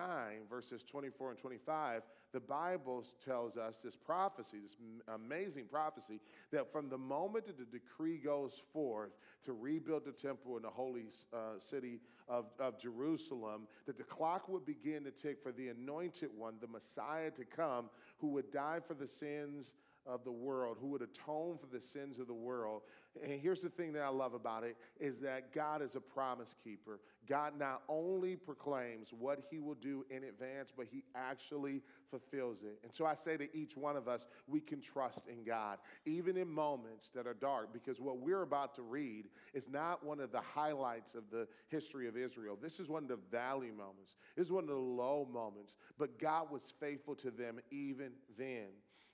verses 0.49 0.83
24 0.83 1.31
and 1.31 1.39
25, 1.39 2.03
the 2.31 2.39
Bible 2.39 3.03
tells 3.25 3.57
us 3.57 3.77
this 3.83 3.95
prophecy, 3.95 4.57
this 4.61 4.75
amazing 5.13 5.65
prophecy, 5.65 6.19
that 6.51 6.71
from 6.71 6.89
the 6.89 6.97
moment 6.97 7.47
that 7.47 7.57
the 7.57 7.65
decree 7.65 8.17
goes 8.17 8.61
forth 8.71 9.11
to 9.45 9.53
rebuild 9.53 10.05
the 10.05 10.11
temple 10.11 10.55
in 10.57 10.63
the 10.63 10.69
holy 10.69 11.05
uh, 11.33 11.59
city 11.59 11.99
of, 12.27 12.45
of 12.59 12.79
Jerusalem, 12.79 13.67
that 13.87 13.97
the 13.97 14.03
clock 14.03 14.47
would 14.47 14.65
begin 14.65 15.03
to 15.05 15.11
tick 15.11 15.41
for 15.41 15.51
the 15.51 15.69
anointed 15.69 16.29
one, 16.37 16.55
the 16.61 16.67
Messiah 16.67 17.31
to 17.31 17.45
come, 17.45 17.89
who 18.19 18.27
would 18.27 18.51
die 18.51 18.79
for 18.85 18.93
the 18.93 19.07
sins 19.07 19.73
of 20.05 20.23
the 20.23 20.31
world, 20.31 20.77
who 20.79 20.87
would 20.87 21.01
atone 21.01 21.57
for 21.57 21.67
the 21.71 21.81
sins 21.81 22.19
of 22.19 22.27
the 22.27 22.33
world. 22.33 22.81
And 23.23 23.39
here's 23.39 23.61
the 23.61 23.69
thing 23.69 23.93
that 23.93 24.03
I 24.03 24.09
love 24.09 24.33
about 24.33 24.63
it 24.63 24.77
is 24.99 25.19
that 25.19 25.53
God 25.53 25.81
is 25.81 25.95
a 25.95 25.99
promise 25.99 26.55
keeper. 26.63 26.99
God 27.27 27.53
not 27.57 27.83
only 27.87 28.35
proclaims 28.35 29.09
what 29.17 29.39
he 29.49 29.59
will 29.59 29.75
do 29.75 30.05
in 30.09 30.23
advance, 30.23 30.71
but 30.75 30.87
he 30.89 31.03
actually 31.15 31.81
fulfills 32.09 32.63
it. 32.63 32.79
And 32.83 32.91
so 32.93 33.05
I 33.05 33.13
say 33.13 33.37
to 33.37 33.55
each 33.55 33.77
one 33.77 33.95
of 33.95 34.07
us, 34.07 34.25
we 34.47 34.59
can 34.59 34.81
trust 34.81 35.21
in 35.27 35.43
God, 35.43 35.77
even 36.05 36.37
in 36.37 36.49
moments 36.49 37.11
that 37.13 37.27
are 37.27 37.33
dark, 37.33 37.71
because 37.71 37.99
what 37.99 38.19
we're 38.19 38.41
about 38.41 38.73
to 38.75 38.81
read 38.81 39.25
is 39.53 39.69
not 39.69 40.03
one 40.03 40.19
of 40.19 40.31
the 40.31 40.41
highlights 40.41 41.13
of 41.13 41.23
the 41.31 41.47
history 41.67 42.07
of 42.07 42.17
Israel. 42.17 42.57
This 42.59 42.79
is 42.79 42.87
one 42.87 43.03
of 43.03 43.09
the 43.09 43.19
valley 43.31 43.71
moments, 43.71 44.15
this 44.35 44.47
is 44.47 44.51
one 44.51 44.63
of 44.63 44.69
the 44.69 44.75
low 44.75 45.27
moments, 45.31 45.75
but 45.97 46.19
God 46.19 46.51
was 46.51 46.73
faithful 46.79 47.15
to 47.15 47.31
them 47.31 47.59
even 47.69 48.11
then. 48.37 48.69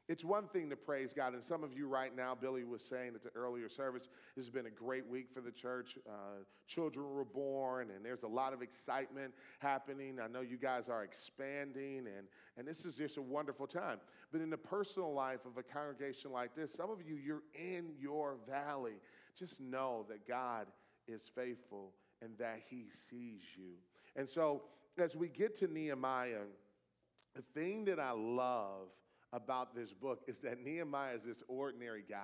It's 0.08 0.24
one 0.24 0.48
thing 0.48 0.70
to 0.70 0.76
praise 0.76 1.14
God, 1.14 1.34
and 1.34 1.44
some 1.44 1.64
of 1.64 1.74
you 1.74 1.88
right 1.88 2.16
now, 2.16 2.36
Billy 2.36 2.64
was 2.64 2.84
saying 2.84 3.14
that 3.14 3.24
the 3.24 3.32
earlier 3.36 3.68
service, 3.68 4.08
this 4.36 4.46
has 4.46 4.52
been 4.52 4.68
a 4.68 4.72
great 4.72 5.08
week 5.08 5.32
for 5.34 5.42
the 5.42 5.52
church. 5.52 5.98
Uh, 6.08 6.44
children 6.68 7.10
were 7.10 7.26
born, 7.26 7.90
and 7.90 8.06
there's 8.06 8.22
a 8.22 8.28
lot 8.28 8.54
of 8.54 8.62
excitement 8.62 9.34
happening. 9.58 10.20
I 10.24 10.28
know 10.28 10.42
you 10.42 10.58
guys 10.58 10.90
are 10.90 11.04
expanding, 11.04 12.06
and, 12.06 12.28
and 12.56 12.68
this 12.68 12.86
is 12.86 12.96
just 12.96 13.18
a 13.18 13.22
wonderful 13.22 13.66
time. 13.66 13.98
But 14.32 14.42
in 14.42 14.52
the 14.52 14.58
personal 14.58 15.12
life 15.12 15.40
of 15.44 15.58
a 15.58 15.64
congregation 15.64 16.32
like 16.32 16.56
this, 16.56 16.72
some 16.72 16.92
of 16.92 17.02
you, 17.02 17.16
you're 17.16 17.44
in 17.56 17.90
your 18.00 18.38
valley. 18.48 19.00
Just 19.36 19.60
know 19.60 20.06
that 20.10 20.28
God 20.28 20.68
is 21.08 21.24
faithful 21.34 21.94
and 22.22 22.38
that 22.38 22.60
He 22.70 22.86
sees 23.10 23.42
you. 23.58 23.74
And 24.16 24.30
so, 24.30 24.64
as 25.00 25.16
we 25.16 25.30
get 25.30 25.58
to 25.60 25.68
Nehemiah, 25.68 26.44
the 27.36 27.42
thing 27.56 27.86
that 27.86 28.00
I 28.00 28.12
love 28.12 28.90
about 29.34 29.76
this 29.76 29.94
book 29.94 30.22
is 30.28 30.40
that 30.40 30.64
Nehemiah 30.64 31.16
is 31.16 31.24
this 31.24 31.44
ordinary 31.48 32.04
guy. 32.08 32.24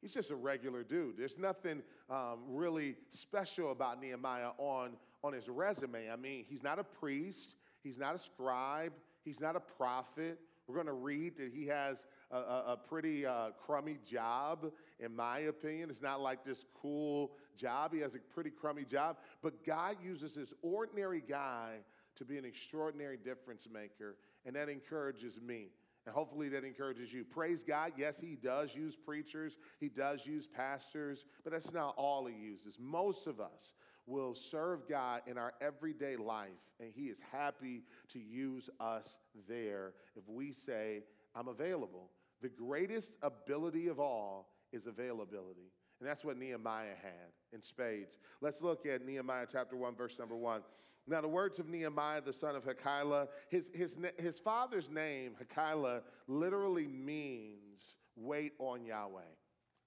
He's 0.00 0.12
just 0.12 0.30
a 0.30 0.36
regular 0.36 0.82
dude. 0.82 1.16
There's 1.16 1.38
nothing 1.38 1.82
um, 2.10 2.40
really 2.46 2.96
special 3.10 3.72
about 3.72 4.02
Nehemiah 4.02 4.50
on, 4.58 4.90
on 5.22 5.32
his 5.32 5.48
resume. 5.48 6.10
I 6.10 6.16
mean, 6.16 6.44
he's 6.46 6.62
not 6.62 6.78
a 6.78 6.84
priest, 6.84 7.54
he's 7.82 7.98
not 7.98 8.14
a 8.14 8.18
scribe, 8.18 8.92
he's 9.24 9.40
not 9.40 9.56
a 9.56 9.60
prophet. 9.60 10.38
We're 10.66 10.74
going 10.74 10.86
to 10.86 10.92
read 10.92 11.36
that 11.38 11.52
he 11.52 11.66
has 11.66 12.06
a, 12.30 12.36
a, 12.36 12.64
a 12.72 12.76
pretty 12.76 13.26
uh, 13.26 13.50
crummy 13.64 13.98
job, 14.06 14.70
in 14.98 15.14
my 15.14 15.40
opinion. 15.40 15.90
It's 15.90 16.02
not 16.02 16.20
like 16.20 16.44
this 16.44 16.64
cool 16.80 17.32
job. 17.56 17.92
He 17.92 18.00
has 18.00 18.14
a 18.14 18.18
pretty 18.18 18.50
crummy 18.50 18.84
job. 18.84 19.16
But 19.42 19.64
God 19.64 19.96
uses 20.02 20.34
this 20.34 20.52
ordinary 20.62 21.22
guy 21.26 21.76
to 22.16 22.24
be 22.24 22.38
an 22.38 22.44
extraordinary 22.44 23.16
difference 23.16 23.66
maker, 23.72 24.16
and 24.46 24.54
that 24.56 24.68
encourages 24.68 25.40
me. 25.40 25.68
And 26.06 26.14
hopefully 26.14 26.48
that 26.50 26.64
encourages 26.64 27.12
you. 27.12 27.24
Praise 27.24 27.62
God. 27.62 27.92
Yes, 27.96 28.18
He 28.18 28.36
does 28.36 28.74
use 28.74 28.96
preachers, 28.96 29.56
He 29.80 29.88
does 29.88 30.26
use 30.26 30.46
pastors, 30.46 31.24
but 31.42 31.52
that's 31.52 31.72
not 31.72 31.94
all 31.96 32.26
He 32.26 32.34
uses. 32.34 32.76
Most 32.78 33.26
of 33.26 33.40
us 33.40 33.72
will 34.06 34.34
serve 34.34 34.86
God 34.88 35.22
in 35.26 35.38
our 35.38 35.54
everyday 35.60 36.16
life, 36.16 36.50
and 36.78 36.90
He 36.94 37.04
is 37.04 37.18
happy 37.32 37.84
to 38.12 38.18
use 38.18 38.68
us 38.80 39.16
there 39.48 39.92
if 40.14 40.28
we 40.28 40.52
say, 40.52 41.02
I'm 41.34 41.48
available. 41.48 42.10
The 42.42 42.50
greatest 42.50 43.14
ability 43.22 43.88
of 43.88 43.98
all 43.98 44.50
is 44.72 44.86
availability. 44.86 45.72
And 46.00 46.08
that's 46.08 46.24
what 46.24 46.36
Nehemiah 46.36 46.96
had 47.00 47.32
in 47.52 47.62
spades. 47.62 48.18
Let's 48.40 48.60
look 48.60 48.84
at 48.84 49.06
Nehemiah 49.06 49.46
chapter 49.50 49.76
1, 49.76 49.94
verse 49.94 50.18
number 50.18 50.36
1. 50.36 50.60
Now, 51.06 51.20
the 51.20 51.28
words 51.28 51.58
of 51.58 51.68
Nehemiah, 51.68 52.22
the 52.22 52.32
son 52.32 52.56
of 52.56 52.64
Hacaliah, 52.64 53.28
his, 53.50 53.70
his, 53.74 53.96
his 54.16 54.38
father's 54.38 54.88
name, 54.88 55.32
Hacaliah, 55.42 56.00
literally 56.26 56.86
means 56.86 57.94
wait 58.16 58.52
on 58.58 58.84
Yahweh. 58.86 59.20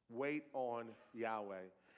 Wait 0.10 0.44
on 0.54 0.86
Yahweh. 1.14 1.56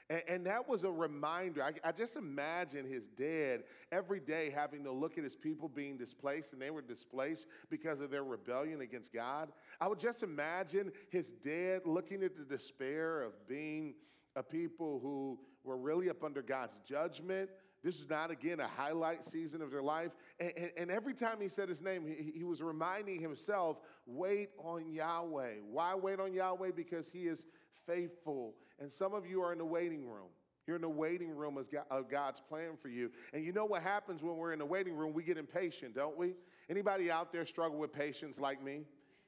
And, 0.09 0.23
and 0.27 0.45
that 0.45 0.67
was 0.67 0.83
a 0.83 0.91
reminder. 0.91 1.61
I, 1.61 1.73
I 1.83 1.91
just 1.91 2.15
imagine 2.15 2.85
his 2.85 3.03
dad 3.17 3.63
every 3.91 4.21
day 4.21 4.51
having 4.55 4.83
to 4.85 4.91
look 4.91 5.17
at 5.17 5.23
his 5.23 5.35
people 5.35 5.67
being 5.67 5.97
displaced, 5.97 6.53
and 6.53 6.61
they 6.61 6.71
were 6.71 6.81
displaced 6.81 7.45
because 7.69 7.99
of 7.99 8.09
their 8.09 8.23
rebellion 8.23 8.81
against 8.81 9.13
God. 9.13 9.49
I 9.81 9.87
would 9.87 9.99
just 9.99 10.23
imagine 10.23 10.91
his 11.09 11.29
dad 11.43 11.81
looking 11.85 12.23
at 12.23 12.37
the 12.37 12.43
despair 12.43 13.21
of 13.21 13.33
being 13.47 13.95
a 14.35 14.43
people 14.43 14.99
who 15.01 15.37
were 15.63 15.77
really 15.77 16.09
up 16.09 16.23
under 16.23 16.41
God's 16.41 16.77
judgment 16.87 17.49
this 17.83 17.95
is 17.95 18.09
not, 18.09 18.29
again, 18.29 18.59
a 18.59 18.67
highlight 18.67 19.23
season 19.23 19.61
of 19.61 19.71
their 19.71 19.81
life. 19.81 20.11
And, 20.39 20.51
and, 20.57 20.71
and 20.77 20.91
every 20.91 21.13
time 21.13 21.37
he 21.39 21.47
said 21.47 21.69
his 21.69 21.81
name, 21.81 22.05
he, 22.05 22.31
he 22.37 22.43
was 22.43 22.61
reminding 22.61 23.21
himself, 23.21 23.77
wait 24.05 24.49
on 24.57 24.91
Yahweh. 24.91 25.55
Why 25.71 25.95
wait 25.95 26.19
on 26.19 26.33
Yahweh? 26.33 26.71
Because 26.75 27.07
he 27.07 27.27
is 27.27 27.45
faithful. 27.87 28.55
And 28.79 28.91
some 28.91 29.13
of 29.13 29.25
you 29.25 29.41
are 29.41 29.51
in 29.51 29.57
the 29.57 29.65
waiting 29.65 30.05
room. 30.07 30.27
You're 30.67 30.75
in 30.75 30.81
the 30.81 30.89
waiting 30.89 31.35
room 31.35 31.57
of 31.57 32.09
God's 32.09 32.41
plan 32.41 32.77
for 32.79 32.89
you. 32.89 33.09
And 33.33 33.43
you 33.43 33.51
know 33.51 33.65
what 33.65 33.81
happens 33.81 34.21
when 34.21 34.37
we're 34.37 34.53
in 34.53 34.59
the 34.59 34.65
waiting 34.65 34.95
room? 34.95 35.13
We 35.13 35.23
get 35.23 35.37
impatient, 35.37 35.95
don't 35.95 36.17
we? 36.17 36.35
Anybody 36.69 37.09
out 37.09 37.31
there 37.31 37.45
struggle 37.45 37.79
with 37.79 37.91
patience 37.91 38.37
like 38.37 38.63
me? 38.63 38.81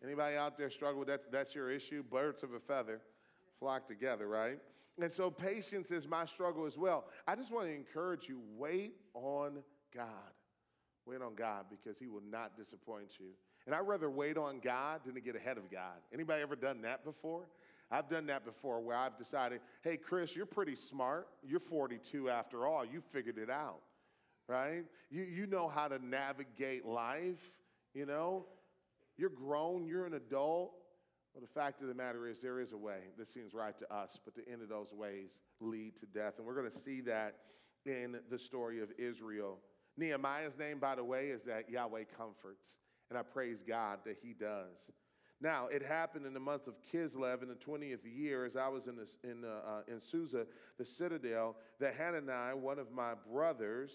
Anybody 0.03 0.36
out 0.36 0.58
there 0.58 0.70
struggle 0.70 1.00
with 1.00 1.08
that? 1.08 1.31
That's 1.31 1.55
your 1.55 1.72
issue? 1.72 2.03
Birds 2.03 2.43
of 2.43 2.53
a 2.53 2.60
feather 2.60 3.01
flock 3.60 3.88
together, 3.88 4.27
right? 4.27 4.60
And 5.00 5.12
so 5.12 5.32
patience 5.32 5.92
is 5.92 6.08
my 6.08 6.26
struggle 6.26 6.66
as 6.66 6.78
well. 6.78 7.06
I 7.28 7.36
just 7.36 7.52
want 7.52 7.68
to 7.68 7.74
encourage 7.74 8.28
you 8.28 8.40
wait 8.58 8.96
on 9.14 9.64
God. 9.96 10.06
Wait 11.06 11.22
on 11.22 11.36
God 11.36 11.66
because 11.70 11.98
he 11.98 12.08
will 12.08 12.24
not 12.30 12.58
disappoint 12.58 13.20
you. 13.20 13.28
And 13.66 13.76
I'd 13.76 13.88
rather 13.88 14.10
wait 14.10 14.38
on 14.38 14.60
God 14.60 15.02
than 15.06 15.16
to 15.16 15.22
get 15.22 15.36
ahead 15.36 15.58
of 15.58 15.72
God. 15.72 15.98
Anybody 16.14 16.42
ever 16.42 16.56
done 16.56 16.82
that 16.82 17.04
before? 17.04 17.46
I've 17.92 18.10
done 18.10 18.26
that 18.28 18.46
before 18.46 18.80
where 18.80 18.96
I've 18.96 19.18
decided, 19.18 19.60
hey, 19.84 19.98
Chris, 19.98 20.36
you're 20.36 20.46
pretty 20.46 20.76
smart. 20.76 21.28
You're 21.44 21.60
42 21.60 22.30
after 22.30 22.66
all. 22.66 22.86
You 22.86 23.02
figured 23.12 23.38
it 23.38 23.50
out, 23.50 23.82
right? 24.48 24.86
You, 25.10 25.24
you 25.24 25.46
know 25.46 25.68
how 25.68 25.90
to 25.90 26.04
navigate 26.04 26.86
life, 26.86 27.44
you 27.94 28.06
know? 28.06 28.46
You're 29.18 29.30
grown, 29.30 29.86
you're 29.86 30.06
an 30.06 30.14
adult. 30.14 30.72
Well, 31.34 31.42
the 31.42 31.60
fact 31.60 31.82
of 31.82 31.88
the 31.88 31.94
matter 31.94 32.28
is, 32.28 32.40
there 32.40 32.60
is 32.60 32.74
a 32.74 32.78
way. 32.78 33.00
This 33.18 33.34
seems 33.34 33.54
right 33.54 33.78
to 33.78 33.94
us, 33.94 34.20
but 34.26 34.36
the 34.36 34.48
end 34.52 34.62
of 34.62 34.70
those 34.70 34.94
ways 34.94 35.40
lead 35.62 35.98
to 36.00 36.06
death. 36.06 36.34
And 36.38 36.46
we're 36.46 36.56
going 36.56 36.70
to 36.70 36.78
see 36.78 37.00
that 37.02 37.36
in 37.86 38.20
the 38.30 38.38
story 38.38 38.82
of 38.82 38.90
Israel. 38.98 39.58
Nehemiah's 39.98 40.58
name, 40.58 40.80
by 40.80 40.96
the 40.96 41.04
way, 41.04 41.28
is 41.28 41.44
that 41.44 41.70
Yahweh 41.70 42.04
comforts. 42.18 42.66
And 43.10 43.18
I 43.18 43.24
praise 43.24 43.64
God 43.66 44.00
that 44.06 44.18
he 44.22 44.34
does. 44.34 44.78
Now, 45.42 45.68
it 45.68 45.82
happened 45.82 46.26
in 46.26 46.34
the 46.34 46.40
month 46.40 46.68
of 46.68 46.76
Kislev 46.94 47.42
in 47.42 47.50
the 47.50 47.56
20th 47.56 48.00
year, 48.04 48.46
as 48.46 48.56
I 48.56 48.68
was 48.68 48.88
in, 48.88 49.00
in, 49.24 49.44
uh, 49.44 49.82
in 49.88 50.00
Susa, 50.00 50.46
the 50.78 50.86
citadel, 50.86 51.56
that 51.80 51.96
Hanani, 51.96 52.60
one 52.60 52.78
of 52.78 52.92
my 52.92 53.14
brothers, 53.32 53.92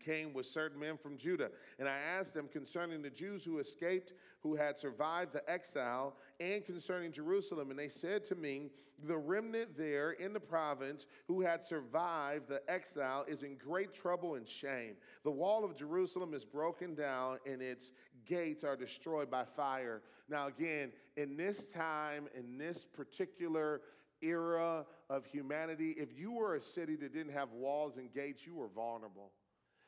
came 0.00 0.32
with 0.32 0.46
certain 0.46 0.78
men 0.78 0.96
from 0.96 1.16
Judah. 1.16 1.50
And 1.78 1.88
I 1.88 1.96
asked 1.96 2.34
them 2.34 2.48
concerning 2.48 3.02
the 3.02 3.10
Jews 3.10 3.44
who 3.44 3.58
escaped, 3.58 4.12
who 4.42 4.54
had 4.54 4.78
survived 4.78 5.32
the 5.32 5.48
exile, 5.50 6.14
and 6.38 6.64
concerning 6.64 7.12
Jerusalem. 7.12 7.70
And 7.70 7.78
they 7.78 7.88
said 7.88 8.24
to 8.26 8.34
me, 8.34 8.70
The 9.04 9.16
remnant 9.16 9.76
there 9.76 10.12
in 10.12 10.32
the 10.32 10.40
province 10.40 11.06
who 11.26 11.40
had 11.40 11.66
survived 11.66 12.48
the 12.48 12.62
exile 12.68 13.24
is 13.26 13.42
in 13.42 13.56
great 13.56 13.94
trouble 13.94 14.34
and 14.34 14.48
shame. 14.48 14.94
The 15.24 15.30
wall 15.30 15.64
of 15.64 15.76
Jerusalem 15.76 16.34
is 16.34 16.44
broken 16.44 16.94
down, 16.94 17.38
and 17.46 17.62
its 17.62 17.90
gates 18.26 18.64
are 18.64 18.76
destroyed 18.76 19.30
by 19.30 19.44
fire. 19.44 20.02
Now, 20.28 20.46
again, 20.46 20.92
in 21.16 21.36
this 21.36 21.64
time, 21.64 22.28
in 22.36 22.58
this 22.58 22.84
particular 22.84 23.80
era 24.22 24.84
of 25.08 25.24
humanity, 25.24 25.92
if 25.98 26.16
you 26.16 26.32
were 26.32 26.54
a 26.54 26.60
city 26.60 26.96
that 26.96 27.12
didn't 27.12 27.32
have 27.32 27.50
walls 27.52 27.96
and 27.96 28.12
gates, 28.12 28.46
you 28.46 28.54
were 28.54 28.68
vulnerable. 28.68 29.32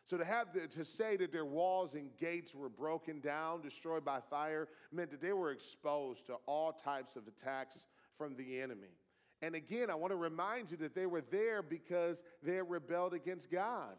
So 0.05 0.17
to 0.17 0.25
have 0.25 0.53
the, 0.53 0.67
to 0.69 0.85
say 0.85 1.17
that 1.17 1.33
their 1.33 1.45
walls 1.45 1.95
and 1.95 2.11
gates 2.19 2.55
were 2.55 2.69
broken 2.69 3.21
down, 3.21 3.63
destroyed 3.63 4.05
by 4.05 4.21
fire, 4.21 4.69
meant 4.91 5.11
that 5.11 5.21
they 5.21 5.33
were 5.33 5.53
exposed 5.53 6.27
to 6.27 6.35
all 6.47 6.73
types 6.73 7.17
of 7.17 7.23
attacks 7.29 7.77
from 8.19 8.37
the 8.37 8.61
enemy. 8.61 8.99
And 9.43 9.55
again, 9.55 9.91
I 9.91 9.95
want 9.95 10.13
to 10.13 10.17
remind 10.17 10.71
you 10.71 10.77
that 10.79 10.95
they 10.95 11.07
were 11.07 11.23
there 11.31 11.63
because 11.63 12.21
they 12.43 12.61
rebelled 12.63 13.15
against 13.15 13.51
God. 13.51 13.97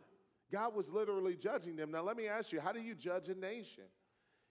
God 0.52 0.76
was 0.76 0.90
literally 0.90 1.36
judging 1.36 1.76
them. 1.76 1.92
Now, 1.92 2.04
let 2.04 2.16
me 2.16 2.28
ask 2.28 2.52
you, 2.52 2.62
how 2.62 2.72
do 2.72 2.82
you 2.82 2.96
judge 2.96 3.28
a 3.30 3.36
nation? 3.36 3.86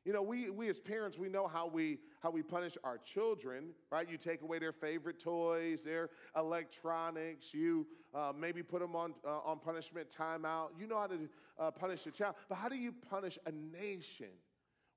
You 0.04 0.12
know, 0.12 0.22
we, 0.22 0.50
we 0.50 0.68
as 0.68 0.80
parents, 0.80 1.16
we 1.16 1.28
know 1.28 1.46
how 1.46 1.68
we, 1.68 1.98
how 2.20 2.30
we 2.30 2.42
punish 2.42 2.76
our 2.82 2.98
children, 2.98 3.70
right? 3.90 4.08
You 4.10 4.18
take 4.18 4.42
away 4.42 4.58
their 4.58 4.72
favorite 4.72 5.20
toys, 5.20 5.82
their 5.84 6.10
electronics, 6.36 7.54
you 7.54 7.86
uh, 8.12 8.32
maybe 8.36 8.62
put 8.62 8.80
them 8.80 8.96
on, 8.96 9.14
uh, 9.24 9.38
on 9.44 9.60
punishment 9.60 10.08
timeout. 10.10 10.70
You 10.78 10.88
know 10.88 10.98
how 10.98 11.06
to 11.06 11.28
uh, 11.58 11.70
punish 11.70 12.04
a 12.06 12.10
child. 12.10 12.34
But 12.48 12.56
how 12.56 12.68
do 12.68 12.76
you 12.76 12.92
punish 13.10 13.38
a 13.46 13.52
nation? 13.52 14.32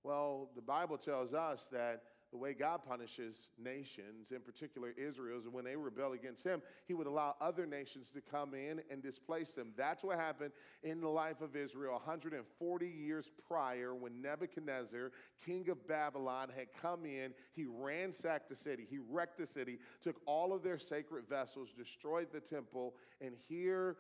Well, 0.03 0.49
the 0.55 0.61
Bible 0.61 0.97
tells 0.97 1.33
us 1.33 1.67
that 1.71 2.01
the 2.31 2.37
way 2.37 2.53
God 2.53 2.81
punishes 2.87 3.35
nations, 3.57 4.31
in 4.31 4.41
particular 4.41 4.93
Israel, 4.97 5.39
is 5.39 5.47
when 5.47 5.65
they 5.65 5.75
rebel 5.75 6.13
against 6.13 6.43
Him, 6.43 6.61
He 6.87 6.93
would 6.93 7.07
allow 7.07 7.35
other 7.39 7.65
nations 7.65 8.07
to 8.13 8.21
come 8.21 8.53
in 8.53 8.81
and 8.89 9.01
displace 9.01 9.51
them. 9.51 9.71
That's 9.77 10.03
what 10.03 10.17
happened 10.17 10.51
in 10.83 11.01
the 11.01 11.07
life 11.07 11.41
of 11.41 11.55
Israel 11.55 11.93
140 11.93 12.87
years 12.87 13.29
prior 13.47 13.93
when 13.95 14.21
Nebuchadnezzar, 14.21 15.11
king 15.45 15.69
of 15.69 15.87
Babylon, 15.87 16.49
had 16.55 16.67
come 16.81 17.05
in. 17.05 17.33
He 17.53 17.65
ransacked 17.65 18.49
the 18.49 18.55
city, 18.55 18.85
he 18.89 18.99
wrecked 19.09 19.37
the 19.37 19.47
city, 19.47 19.79
took 20.03 20.17
all 20.25 20.53
of 20.53 20.63
their 20.63 20.79
sacred 20.79 21.27
vessels, 21.29 21.69
destroyed 21.77 22.27
the 22.33 22.39
temple, 22.39 22.95
and 23.21 23.35
here, 23.47 23.97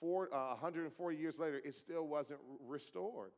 four, 0.00 0.32
uh, 0.34 0.48
140 0.48 1.16
years 1.16 1.38
later, 1.38 1.60
it 1.64 1.74
still 1.74 2.06
wasn't 2.06 2.40
restored. 2.66 3.32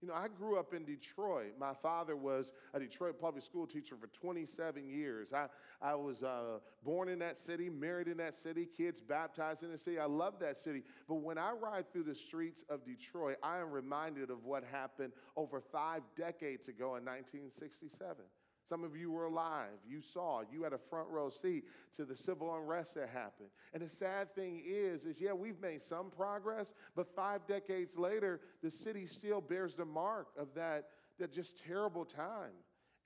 You 0.00 0.06
know, 0.08 0.14
I 0.14 0.28
grew 0.28 0.58
up 0.58 0.74
in 0.74 0.84
Detroit. 0.84 1.54
My 1.58 1.74
father 1.74 2.14
was 2.14 2.52
a 2.72 2.78
Detroit 2.78 3.20
public 3.20 3.42
school 3.42 3.66
teacher 3.66 3.96
for 4.00 4.06
27 4.06 4.88
years. 4.88 5.32
I, 5.32 5.46
I 5.82 5.96
was 5.96 6.22
uh, 6.22 6.60
born 6.84 7.08
in 7.08 7.18
that 7.18 7.36
city, 7.36 7.68
married 7.68 8.06
in 8.06 8.16
that 8.18 8.34
city, 8.34 8.64
kids 8.64 9.00
baptized 9.00 9.64
in 9.64 9.72
the 9.72 9.78
city. 9.78 9.98
I 9.98 10.06
love 10.06 10.34
that 10.38 10.56
city. 10.58 10.84
But 11.08 11.16
when 11.16 11.36
I 11.36 11.50
ride 11.50 11.92
through 11.92 12.04
the 12.04 12.14
streets 12.14 12.62
of 12.68 12.84
Detroit, 12.84 13.38
I 13.42 13.58
am 13.58 13.72
reminded 13.72 14.30
of 14.30 14.44
what 14.44 14.62
happened 14.70 15.12
over 15.36 15.60
five 15.60 16.02
decades 16.16 16.68
ago 16.68 16.94
in 16.94 17.04
1967. 17.04 18.24
Some 18.68 18.84
of 18.84 18.96
you 18.96 19.10
were 19.10 19.24
alive. 19.24 19.78
You 19.88 20.00
saw. 20.00 20.42
You 20.52 20.62
had 20.62 20.72
a 20.72 20.78
front 20.78 21.08
row 21.08 21.30
seat 21.30 21.64
to 21.96 22.04
the 22.04 22.16
civil 22.16 22.54
unrest 22.54 22.94
that 22.94 23.08
happened. 23.08 23.48
And 23.72 23.82
the 23.82 23.88
sad 23.88 24.34
thing 24.34 24.62
is, 24.66 25.04
is 25.04 25.20
yeah, 25.20 25.32
we've 25.32 25.60
made 25.60 25.82
some 25.82 26.10
progress, 26.10 26.74
but 26.94 27.14
five 27.14 27.46
decades 27.46 27.96
later, 27.96 28.40
the 28.62 28.70
city 28.70 29.06
still 29.06 29.40
bears 29.40 29.74
the 29.74 29.84
mark 29.84 30.28
of 30.36 30.48
that, 30.54 30.88
that 31.18 31.32
just 31.32 31.58
terrible 31.64 32.04
time 32.04 32.52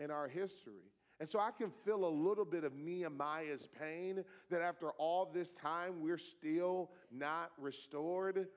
in 0.00 0.10
our 0.10 0.26
history. 0.26 0.82
And 1.20 1.28
so 1.28 1.38
I 1.38 1.50
can 1.52 1.70
feel 1.84 2.04
a 2.04 2.08
little 2.08 2.44
bit 2.44 2.64
of 2.64 2.74
Nehemiah's 2.74 3.68
pain 3.78 4.24
that 4.50 4.60
after 4.60 4.90
all 4.92 5.30
this 5.32 5.52
time, 5.52 6.00
we're 6.00 6.18
still 6.18 6.90
not 7.12 7.52
restored. 7.58 8.48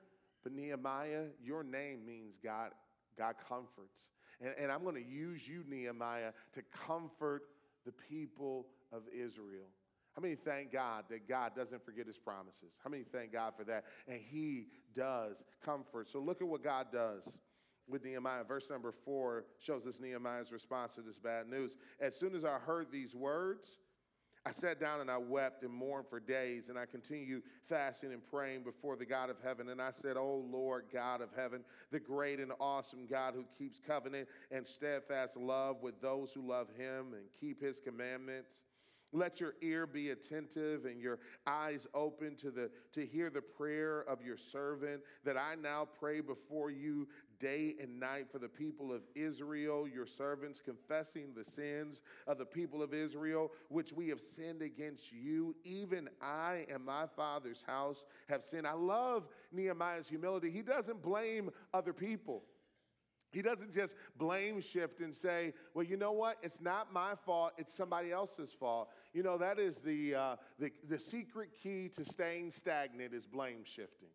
But 0.42 0.52
Nehemiah, 0.52 1.26
your 1.40 1.62
name 1.62 2.04
means 2.04 2.38
God, 2.42 2.70
God 3.16 3.36
comforts. 3.48 4.02
And, 4.40 4.54
and 4.58 4.72
I'm 4.72 4.82
going 4.82 4.96
to 4.96 5.08
use 5.08 5.46
you, 5.46 5.64
Nehemiah, 5.68 6.32
to 6.54 6.62
comfort 6.86 7.42
the 7.84 7.92
people 7.92 8.66
of 8.92 9.02
Israel. 9.12 9.68
How 10.14 10.22
many 10.22 10.34
thank 10.34 10.72
God 10.72 11.04
that 11.10 11.28
God 11.28 11.54
doesn't 11.54 11.84
forget 11.84 12.06
his 12.06 12.16
promises? 12.16 12.72
How 12.82 12.88
many 12.88 13.04
thank 13.04 13.32
God 13.32 13.52
for 13.56 13.64
that? 13.64 13.84
And 14.08 14.18
he 14.18 14.68
does 14.94 15.36
comfort. 15.62 16.08
So 16.10 16.20
look 16.20 16.40
at 16.40 16.48
what 16.48 16.64
God 16.64 16.86
does 16.90 17.22
with 17.88 18.02
Nehemiah. 18.04 18.44
Verse 18.44 18.64
number 18.70 18.92
four 19.04 19.44
shows 19.60 19.86
us 19.86 20.00
Nehemiah's 20.00 20.50
response 20.50 20.94
to 20.94 21.02
this 21.02 21.18
bad 21.18 21.48
news. 21.48 21.76
As 22.00 22.16
soon 22.16 22.34
as 22.34 22.44
I 22.44 22.58
heard 22.58 22.86
these 22.90 23.14
words, 23.14 23.66
I 24.46 24.52
sat 24.52 24.78
down 24.78 25.00
and 25.00 25.10
I 25.10 25.16
wept 25.16 25.64
and 25.64 25.74
mourned 25.74 26.06
for 26.08 26.20
days, 26.20 26.68
and 26.68 26.78
I 26.78 26.86
continued 26.86 27.42
fasting 27.68 28.12
and 28.12 28.24
praying 28.24 28.62
before 28.62 28.94
the 28.94 29.04
God 29.04 29.28
of 29.28 29.36
heaven. 29.42 29.70
And 29.70 29.82
I 29.82 29.90
said, 29.90 30.16
Oh 30.16 30.46
Lord, 30.48 30.84
God 30.92 31.20
of 31.20 31.30
heaven, 31.34 31.64
the 31.90 31.98
great 31.98 32.38
and 32.38 32.52
awesome 32.60 33.06
God 33.10 33.34
who 33.34 33.44
keeps 33.58 33.80
covenant 33.84 34.28
and 34.52 34.64
steadfast 34.64 35.36
love 35.36 35.82
with 35.82 36.00
those 36.00 36.30
who 36.32 36.46
love 36.46 36.68
him 36.78 37.14
and 37.14 37.24
keep 37.40 37.60
his 37.60 37.80
commandments. 37.80 38.52
Let 39.12 39.40
your 39.40 39.54
ear 39.62 39.86
be 39.86 40.10
attentive 40.10 40.84
and 40.84 41.00
your 41.00 41.18
eyes 41.46 41.86
open 41.94 42.36
to, 42.36 42.50
the, 42.50 42.70
to 42.92 43.04
hear 43.04 43.30
the 43.30 43.40
prayer 43.40 44.04
of 44.08 44.22
your 44.22 44.36
servant 44.36 45.02
that 45.24 45.36
I 45.36 45.54
now 45.54 45.88
pray 45.98 46.20
before 46.20 46.70
you 46.70 47.08
day 47.40 47.74
and 47.80 48.00
night 48.00 48.26
for 48.30 48.38
the 48.38 48.48
people 48.48 48.92
of 48.92 49.02
Israel, 49.14 49.86
your 49.88 50.06
servants, 50.06 50.60
confessing 50.64 51.34
the 51.34 51.44
sins 51.44 52.00
of 52.26 52.38
the 52.38 52.44
people 52.44 52.82
of 52.82 52.94
Israel, 52.94 53.52
which 53.68 53.92
we 53.92 54.08
have 54.08 54.20
sinned 54.20 54.62
against 54.62 55.12
you. 55.12 55.54
Even 55.64 56.08
I 56.20 56.66
and 56.72 56.84
my 56.84 57.06
father's 57.16 57.62
house 57.66 58.04
have 58.28 58.44
sinned. 58.44 58.66
I 58.66 58.74
love 58.74 59.28
Nehemiah's 59.52 60.08
humility. 60.08 60.50
He 60.50 60.62
doesn't 60.62 61.02
blame 61.02 61.50
other 61.72 61.92
people. 61.92 62.42
He 63.32 63.42
doesn't 63.42 63.74
just 63.74 63.94
blame 64.16 64.60
shift 64.62 65.00
and 65.00 65.14
say, 65.14 65.52
well, 65.74 65.84
you 65.84 65.96
know 65.96 66.12
what? 66.12 66.38
It's 66.42 66.60
not 66.60 66.92
my 66.92 67.14
fault. 67.26 67.52
It's 67.58 67.74
somebody 67.74 68.10
else's 68.10 68.52
fault. 68.58 68.88
You 69.12 69.22
know, 69.22 69.36
that 69.36 69.58
is 69.58 69.76
the, 69.84 70.14
uh, 70.14 70.36
the, 70.58 70.70
the 70.88 70.98
secret 70.98 71.50
key 71.62 71.90
to 71.96 72.04
staying 72.04 72.50
stagnant 72.50 73.12
is 73.12 73.26
blame 73.26 73.64
shifting. 73.64 74.08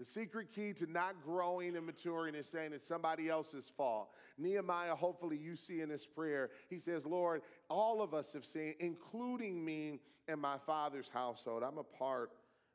The 0.00 0.06
secret 0.06 0.50
key 0.50 0.72
to 0.72 0.90
not 0.90 1.22
growing 1.22 1.76
and 1.76 1.84
maturing 1.84 2.34
is 2.34 2.46
saying 2.46 2.72
it's 2.72 2.86
somebody 2.86 3.28
else's 3.28 3.70
fault. 3.76 4.08
Nehemiah, 4.38 4.94
hopefully, 4.94 5.36
you 5.36 5.56
see 5.56 5.82
in 5.82 5.90
his 5.90 6.06
prayer, 6.06 6.48
he 6.70 6.78
says, 6.78 7.04
Lord, 7.04 7.42
all 7.68 8.00
of 8.00 8.14
us 8.14 8.32
have 8.32 8.46
sinned, 8.46 8.76
including 8.80 9.62
me 9.62 10.00
and 10.26 10.40
my 10.40 10.56
father's 10.64 11.10
household. 11.12 11.62
I'm 11.62 11.76
a 11.76 11.82
part 11.82 12.30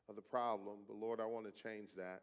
of 0.08 0.14
the 0.14 0.22
problem, 0.22 0.76
but 0.86 0.98
Lord, 0.98 1.18
I 1.18 1.26
want 1.26 1.46
to 1.46 1.62
change 1.62 1.94
that. 1.96 2.22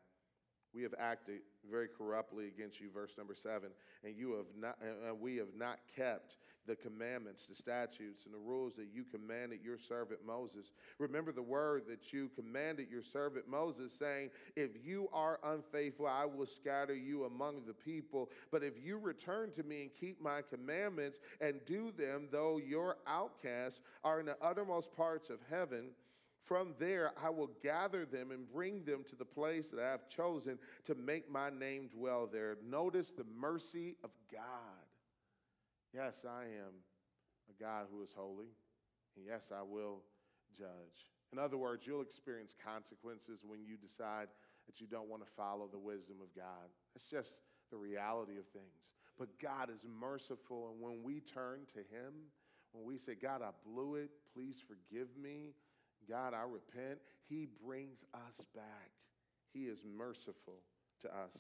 We 0.73 0.83
have 0.83 0.93
acted 0.97 1.41
very 1.69 1.87
corruptly 1.87 2.47
against 2.47 2.79
you, 2.79 2.89
verse 2.93 3.11
number 3.17 3.35
seven, 3.35 3.69
and 4.03 4.15
you 4.15 4.33
have 4.33 4.45
not, 4.57 4.77
and 4.81 5.19
we 5.19 5.37
have 5.37 5.55
not 5.57 5.79
kept 5.95 6.37
the 6.65 6.75
commandments, 6.75 7.45
the 7.47 7.55
statutes, 7.55 8.25
and 8.25 8.33
the 8.33 8.37
rules 8.37 8.73
that 8.75 8.87
you 8.93 9.03
commanded 9.03 9.59
your 9.63 9.77
servant 9.77 10.21
Moses. 10.25 10.71
Remember 10.97 11.31
the 11.31 11.41
word 11.41 11.83
that 11.89 12.13
you 12.13 12.29
commanded 12.35 12.87
your 12.89 13.03
servant 13.03 13.47
Moses, 13.47 13.91
saying, 13.97 14.29
If 14.55 14.71
you 14.83 15.09
are 15.11 15.39
unfaithful, 15.43 16.07
I 16.07 16.25
will 16.25 16.45
scatter 16.45 16.95
you 16.95 17.25
among 17.25 17.65
the 17.65 17.73
people. 17.73 18.29
But 18.51 18.63
if 18.63 18.73
you 18.81 18.97
return 18.97 19.51
to 19.51 19.63
me 19.63 19.81
and 19.83 19.91
keep 19.93 20.21
my 20.21 20.41
commandments 20.41 21.19
and 21.41 21.59
do 21.65 21.91
them, 21.97 22.27
though 22.31 22.57
your 22.57 22.97
outcasts 23.07 23.81
are 24.03 24.19
in 24.19 24.25
the 24.25 24.37
uttermost 24.41 24.95
parts 24.95 25.29
of 25.29 25.39
heaven, 25.49 25.89
from 26.43 26.73
there 26.79 27.11
I 27.23 27.29
will 27.29 27.51
gather 27.61 28.05
them 28.05 28.31
and 28.31 28.51
bring 28.51 28.83
them 28.83 29.03
to 29.09 29.15
the 29.15 29.25
place 29.25 29.67
that 29.69 29.79
I 29.79 29.91
have 29.91 30.09
chosen 30.09 30.57
to 30.85 30.95
make 30.95 31.31
my 31.31 31.49
name 31.49 31.87
dwell 31.87 32.29
there. 32.31 32.57
Notice 32.67 33.11
the 33.15 33.25
mercy 33.39 33.95
of 34.03 34.09
God. 34.31 34.41
Yes, 35.93 36.25
I 36.27 36.43
am 36.43 36.73
a 37.49 37.63
God 37.63 37.85
who 37.91 38.01
is 38.03 38.09
holy, 38.15 38.49
and 39.15 39.25
yes, 39.25 39.49
I 39.55 39.61
will 39.61 40.01
judge. 40.57 41.11
In 41.31 41.39
other 41.39 41.57
words, 41.57 41.85
you'll 41.85 42.01
experience 42.01 42.55
consequences 42.63 43.41
when 43.45 43.63
you 43.65 43.77
decide 43.77 44.27
that 44.65 44.79
you 44.79 44.87
don't 44.87 45.09
want 45.09 45.23
to 45.25 45.31
follow 45.35 45.67
the 45.71 45.79
wisdom 45.79 46.17
of 46.21 46.33
God. 46.35 46.69
That's 46.93 47.09
just 47.09 47.37
the 47.71 47.77
reality 47.77 48.37
of 48.37 48.45
things. 48.53 48.85
But 49.17 49.39
God 49.39 49.69
is 49.69 49.85
merciful, 49.85 50.71
and 50.71 50.81
when 50.81 51.03
we 51.03 51.19
turn 51.19 51.61
to 51.73 51.79
Him, 51.79 52.13
when 52.71 52.85
we 52.85 52.97
say, 52.97 53.13
God, 53.13 53.41
I 53.41 53.49
blew 53.65 53.95
it, 53.95 54.09
please 54.33 54.57
forgive 54.65 55.07
me, 55.21 55.53
God, 56.09 56.33
I 56.33 56.43
repent, 56.43 56.99
He 57.27 57.47
brings 57.65 58.03
us 58.13 58.45
back. 58.55 58.91
He 59.53 59.65
is 59.65 59.79
merciful 59.85 60.61
to 61.01 61.07
us. 61.07 61.37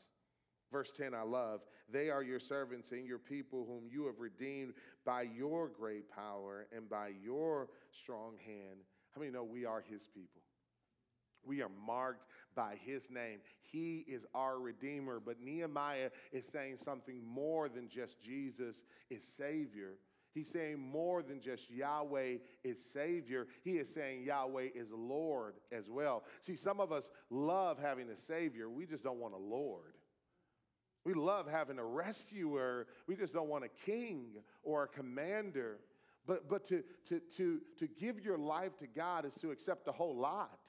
Verse 0.71 0.91
10, 0.97 1.13
I 1.13 1.21
love. 1.21 1.61
They 1.91 2.09
are 2.09 2.23
your 2.23 2.39
servants 2.39 2.91
and 2.91 3.05
your 3.05 3.19
people, 3.19 3.65
whom 3.67 3.87
you 3.91 4.07
have 4.07 4.19
redeemed 4.19 4.73
by 5.05 5.23
your 5.23 5.67
great 5.67 6.09
power 6.09 6.65
and 6.75 6.89
by 6.89 7.11
your 7.23 7.69
strong 7.91 8.33
hand. 8.43 8.79
How 9.13 9.21
many 9.21 9.31
know 9.31 9.43
we 9.43 9.65
are 9.65 9.83
his 9.87 10.07
people? 10.07 10.41
We 11.45 11.61
are 11.61 11.69
marked 11.85 12.25
by 12.55 12.77
his 12.83 13.09
name. 13.09 13.39
He 13.61 14.05
is 14.07 14.25
our 14.33 14.59
Redeemer. 14.59 15.19
But 15.23 15.41
Nehemiah 15.41 16.09
is 16.31 16.45
saying 16.45 16.77
something 16.77 17.21
more 17.25 17.69
than 17.69 17.89
just 17.89 18.21
Jesus 18.21 18.81
is 19.09 19.23
Savior. 19.37 19.97
He's 20.33 20.49
saying 20.49 20.79
more 20.79 21.21
than 21.21 21.39
just 21.39 21.69
Yahweh 21.69 22.37
is 22.63 22.83
Savior. 22.91 23.47
He 23.63 23.73
is 23.73 23.93
saying 23.93 24.23
Yahweh 24.23 24.69
is 24.73 24.87
Lord 24.91 25.55
as 25.71 25.89
well. 25.89 26.23
See, 26.41 26.55
some 26.55 26.79
of 26.79 26.91
us 26.91 27.09
love 27.29 27.77
having 27.79 28.09
a 28.09 28.17
Savior, 28.17 28.69
we 28.69 28.85
just 28.85 29.03
don't 29.03 29.19
want 29.19 29.35
a 29.35 29.37
Lord. 29.37 29.93
We 31.05 31.13
love 31.13 31.49
having 31.49 31.79
a 31.79 31.85
rescuer. 31.85 32.87
We 33.07 33.15
just 33.15 33.33
don't 33.33 33.49
want 33.49 33.65
a 33.65 33.85
king 33.85 34.27
or 34.63 34.83
a 34.83 34.87
commander. 34.87 35.79
But, 36.25 36.47
but 36.47 36.65
to, 36.69 36.83
to, 37.09 37.19
to, 37.37 37.59
to 37.79 37.87
give 37.87 38.23
your 38.23 38.37
life 38.37 38.77
to 38.79 38.87
God 38.87 39.25
is 39.25 39.33
to 39.41 39.51
accept 39.51 39.87
a 39.87 39.91
whole 39.91 40.15
lot. 40.15 40.59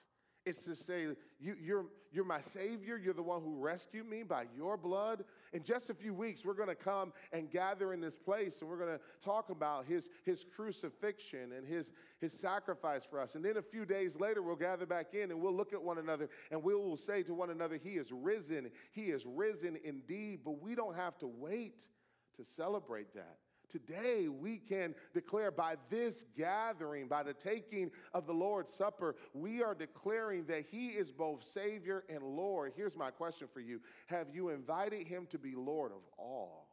It's 0.46 0.64
to 0.66 0.76
say, 0.76 1.06
you, 1.40 1.56
you're, 1.58 1.86
you're 2.12 2.24
my 2.24 2.40
Savior. 2.40 2.98
You're 2.98 3.14
the 3.14 3.22
one 3.22 3.42
who 3.42 3.56
rescued 3.56 4.06
me 4.06 4.22
by 4.24 4.44
your 4.54 4.76
blood. 4.76 5.24
In 5.54 5.62
just 5.62 5.88
a 5.88 5.94
few 5.94 6.12
weeks, 6.12 6.44
we're 6.44 6.54
going 6.54 6.68
to 6.68 6.74
come 6.74 7.14
and 7.32 7.50
gather 7.50 7.94
in 7.94 8.00
this 8.00 8.18
place 8.18 8.60
and 8.60 8.68
we're 8.68 8.76
going 8.76 8.98
to 8.98 9.00
talk 9.24 9.48
about 9.48 9.86
his, 9.86 10.10
his 10.24 10.44
crucifixion 10.54 11.52
and 11.52 11.66
his, 11.66 11.92
his 12.20 12.32
sacrifice 12.32 13.04
for 13.08 13.20
us. 13.20 13.36
And 13.36 13.44
then 13.44 13.56
a 13.56 13.62
few 13.62 13.86
days 13.86 14.16
later, 14.20 14.42
we'll 14.42 14.56
gather 14.56 14.84
back 14.84 15.14
in 15.14 15.30
and 15.30 15.40
we'll 15.40 15.56
look 15.56 15.72
at 15.72 15.82
one 15.82 15.96
another 15.96 16.28
and 16.50 16.62
we 16.62 16.74
will 16.74 16.98
say 16.98 17.22
to 17.22 17.32
one 17.32 17.48
another, 17.48 17.80
He 17.82 17.92
is 17.92 18.12
risen. 18.12 18.70
He 18.92 19.04
is 19.04 19.24
risen 19.24 19.78
indeed. 19.82 20.40
But 20.44 20.60
we 20.60 20.74
don't 20.74 20.96
have 20.96 21.16
to 21.18 21.26
wait 21.26 21.84
to 22.36 22.44
celebrate 22.44 23.14
that. 23.14 23.38
Today, 23.70 24.28
we 24.28 24.58
can 24.58 24.94
declare 25.12 25.50
by 25.50 25.76
this 25.90 26.24
gathering, 26.36 27.08
by 27.08 27.22
the 27.22 27.34
taking 27.34 27.90
of 28.12 28.26
the 28.26 28.32
Lord's 28.32 28.74
Supper, 28.74 29.16
we 29.32 29.62
are 29.62 29.74
declaring 29.74 30.44
that 30.46 30.64
He 30.70 30.88
is 30.88 31.10
both 31.10 31.44
Savior 31.44 32.04
and 32.08 32.22
Lord. 32.22 32.72
Here's 32.76 32.96
my 32.96 33.10
question 33.10 33.48
for 33.52 33.60
you 33.60 33.80
Have 34.06 34.28
you 34.32 34.50
invited 34.50 35.06
Him 35.06 35.26
to 35.30 35.38
be 35.38 35.54
Lord 35.54 35.92
of 35.92 36.02
all? 36.18 36.68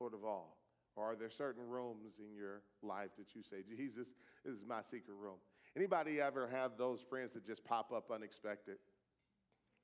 Lord 0.00 0.14
of 0.14 0.24
all. 0.24 0.56
Or 0.96 1.12
are 1.12 1.16
there 1.16 1.30
certain 1.30 1.68
rooms 1.68 2.14
in 2.18 2.34
your 2.36 2.62
life 2.82 3.10
that 3.18 3.34
you 3.34 3.42
say, 3.42 3.58
Jesus, 3.68 4.08
this 4.44 4.54
is 4.54 4.64
my 4.66 4.80
secret 4.82 5.14
room? 5.14 5.36
Anybody 5.76 6.20
ever 6.20 6.48
have 6.48 6.72
those 6.76 7.00
friends 7.08 7.34
that 7.34 7.46
just 7.46 7.64
pop 7.64 7.92
up 7.92 8.10
unexpected? 8.12 8.78